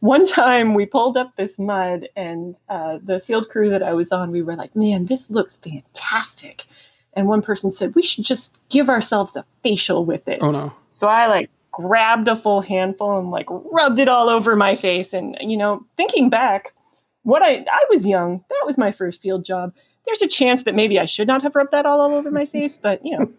one 0.00 0.26
time 0.26 0.74
we 0.74 0.86
pulled 0.86 1.16
up 1.16 1.36
this 1.36 1.58
mud 1.58 2.08
and 2.14 2.56
uh, 2.68 2.98
the 3.02 3.20
field 3.20 3.48
crew 3.48 3.70
that 3.70 3.82
I 3.82 3.92
was 3.92 4.10
on, 4.10 4.30
we 4.30 4.42
were 4.42 4.54
like, 4.54 4.76
man, 4.76 5.06
this 5.06 5.30
looks 5.30 5.56
fantastic. 5.56 6.66
And 7.14 7.26
one 7.26 7.42
person 7.42 7.72
said, 7.72 7.94
we 7.94 8.02
should 8.02 8.24
just 8.24 8.58
give 8.68 8.88
ourselves 8.88 9.34
a 9.34 9.44
facial 9.62 10.04
with 10.04 10.28
it. 10.28 10.38
Oh, 10.40 10.50
no. 10.50 10.72
So 10.88 11.08
I 11.08 11.26
like 11.26 11.50
grabbed 11.72 12.28
a 12.28 12.36
full 12.36 12.60
handful 12.60 13.18
and 13.18 13.30
like 13.30 13.46
rubbed 13.48 13.98
it 13.98 14.08
all 14.08 14.28
over 14.28 14.54
my 14.54 14.76
face. 14.76 15.12
And, 15.12 15.36
you 15.40 15.56
know, 15.56 15.84
thinking 15.96 16.30
back, 16.30 16.74
what 17.22 17.42
I, 17.42 17.64
I 17.70 17.84
was 17.90 18.06
young, 18.06 18.44
that 18.48 18.66
was 18.66 18.78
my 18.78 18.92
first 18.92 19.20
field 19.20 19.44
job. 19.44 19.74
There's 20.06 20.22
a 20.22 20.28
chance 20.28 20.62
that 20.62 20.74
maybe 20.74 20.98
I 20.98 21.06
should 21.06 21.26
not 21.26 21.42
have 21.42 21.56
rubbed 21.56 21.72
that 21.72 21.86
all, 21.86 22.00
all 22.00 22.14
over 22.14 22.30
my 22.30 22.46
face, 22.46 22.76
but, 22.76 23.04
you 23.04 23.18
know. 23.18 23.32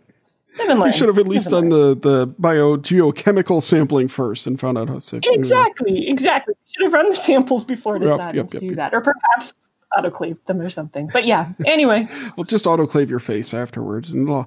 You 0.57 0.91
should 0.91 1.07
have 1.07 1.17
at 1.17 1.27
least 1.27 1.49
done 1.49 1.69
the, 1.69 1.95
the 1.95 2.27
biogeochemical 2.27 3.61
sampling 3.61 4.07
first 4.07 4.47
and 4.47 4.59
found 4.59 4.77
out 4.77 4.89
how 4.89 4.99
safe. 4.99 5.21
Exactly, 5.23 6.09
exactly. 6.09 6.53
You 6.65 6.71
Should 6.73 6.83
have 6.85 6.93
run 6.93 7.09
the 7.09 7.15
samples 7.15 7.63
before 7.63 7.99
deciding 7.99 8.35
yep, 8.35 8.35
yep, 8.35 8.47
to 8.49 8.65
yep, 8.65 8.69
do 8.69 8.75
that, 8.75 8.93
or 8.93 9.01
perhaps 9.01 9.69
autoclave 9.97 10.37
them 10.45 10.59
or 10.61 10.69
something. 10.69 11.09
But 11.11 11.25
yeah, 11.25 11.51
anyway. 11.65 12.07
well, 12.37 12.43
just 12.43 12.65
autoclave 12.65 13.09
your 13.09 13.19
face 13.19 13.53
afterwards, 13.53 14.09
and 14.09 14.29
uh, 14.29 14.43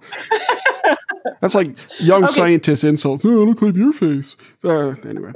that's 1.40 1.54
like 1.54 1.76
young 1.98 2.24
okay. 2.24 2.32
scientist 2.32 2.84
insults. 2.84 3.24
No, 3.24 3.44
autoclave 3.44 3.76
your 3.76 3.92
face. 3.92 4.36
Uh, 4.62 4.94
anyway, 5.08 5.32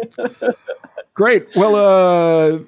great. 1.14 1.48
Well, 1.56 1.76
uh, 1.76 2.58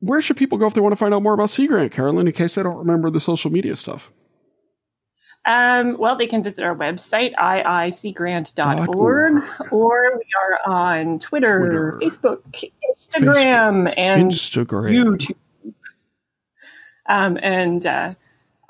where 0.00 0.22
should 0.22 0.36
people 0.36 0.58
go 0.58 0.66
if 0.66 0.74
they 0.74 0.80
want 0.80 0.92
to 0.92 0.96
find 0.96 1.12
out 1.12 1.22
more 1.22 1.34
about 1.34 1.50
Sea 1.50 1.66
Grant, 1.66 1.92
Carolyn? 1.92 2.26
In 2.26 2.32
case 2.32 2.56
I 2.56 2.62
don't 2.62 2.78
remember 2.78 3.10
the 3.10 3.20
social 3.20 3.50
media 3.50 3.76
stuff. 3.76 4.10
Um, 5.46 5.96
well, 5.98 6.16
they 6.16 6.26
can 6.26 6.42
visit 6.42 6.62
our 6.62 6.76
website, 6.76 7.34
iiseagrant.org, 7.34 9.72
or 9.72 10.16
we 10.16 10.24
are 10.38 10.58
on 10.70 11.18
Twitter, 11.18 11.60
Twitter. 11.60 11.98
Facebook, 12.02 12.42
Instagram, 12.94 13.88
Facebook. 13.88 13.94
and 13.96 14.30
Instagram. 14.30 15.16
YouTube. 15.16 15.36
Um, 17.08 17.38
and 17.42 17.86
uh, 17.86 18.12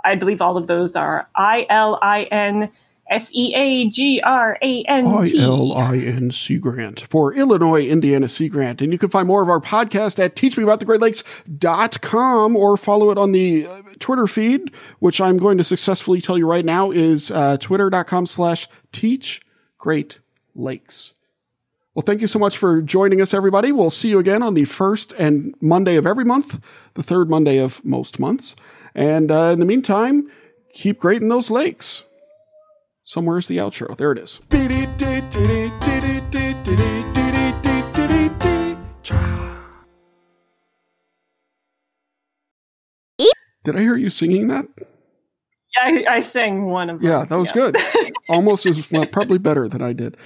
I 0.05 0.15
believe 0.15 0.41
all 0.41 0.57
of 0.57 0.69
those 0.69 0.95
are 0.97 1.29
I 1.35 1.67
L 1.69 1.99
I 2.01 2.23
N 2.25 2.71
S 3.11 3.31
E 3.33 3.53
A 3.55 3.89
G 3.91 4.23
R 4.25 4.57
A 4.63 4.83
N 4.85 5.25
T. 5.25 5.39
I 5.39 5.43
L 5.43 5.73
I 5.73 5.99
N 5.99 6.31
Sea 6.31 6.59
Grant 6.59 7.01
for 7.01 7.35
Illinois, 7.35 7.87
Indiana 7.87 8.29
Sea 8.29 8.49
Grant. 8.49 8.81
And 8.81 8.93
you 8.93 8.99
can 8.99 9.11
find 9.11 9.27
more 9.27 9.43
of 9.43 9.49
our 9.49 9.59
podcast 9.61 10.19
at 10.19 10.37
teachmeaboutthegreatlakes.com 10.37 12.57
or 12.57 12.77
follow 12.77 13.11
it 13.11 13.19
on 13.19 13.33
the 13.33 13.67
uh, 13.67 13.83
Twitter 13.99 14.29
feed, 14.29 14.71
which 15.01 15.21
I'm 15.21 15.37
going 15.37 15.59
to 15.59 15.65
successfully 15.65 16.21
tell 16.21 16.39
you 16.39 16.49
right 16.49 16.65
now 16.65 16.93
is 16.93 17.33
uh, 17.33 17.57
twitter.com 17.57 18.27
slash 18.27 18.69
teach 18.93 19.41
great 19.77 20.21
lakes. 20.55 21.15
Well, 21.95 22.05
thank 22.05 22.21
you 22.21 22.29
so 22.29 22.39
much 22.39 22.57
for 22.57 22.81
joining 22.81 23.21
us, 23.21 23.35
everybody. 23.35 23.73
We'll 23.73 23.91
see 23.91 24.11
you 24.11 24.21
again 24.21 24.45
on 24.45 24.55
the 24.55 24.65
first 24.65 25.11
and 25.19 25.57
Monday 25.61 25.97
of 25.97 26.07
every 26.07 26.25
month, 26.25 26.61
the 26.95 27.03
third 27.03 27.29
Monday 27.29 27.59
of 27.59 27.85
most 27.85 28.21
months. 28.21 28.55
And 28.95 29.33
uh, 29.33 29.51
in 29.53 29.59
the 29.59 29.67
meantime, 29.67 30.31
keep 30.73 31.01
great 31.01 31.21
in 31.21 31.29
those 31.29 31.51
lakes. 31.51 32.05
Somewhere's 33.11 33.49
the 33.49 33.57
outro. 33.57 33.97
There 33.97 34.13
it 34.13 34.19
is. 34.19 34.39
Did 43.65 43.75
I 43.75 43.81
hear 43.81 43.97
you 43.97 44.11
singing 44.11 44.47
that? 44.47 44.65
Yeah, 44.79 45.83
I, 45.83 46.05
I 46.09 46.21
sang 46.21 46.67
one 46.67 46.89
of 46.89 47.01
them. 47.01 47.11
Yeah, 47.11 47.25
that 47.25 47.35
was 47.35 47.49
yeah. 47.49 47.73
good. 47.73 47.77
Almost 48.29 48.67
as 48.67 48.89
well, 48.93 49.05
probably 49.07 49.39
better 49.39 49.69
than 49.69 49.83
I 49.83 49.93
did. 49.93 50.17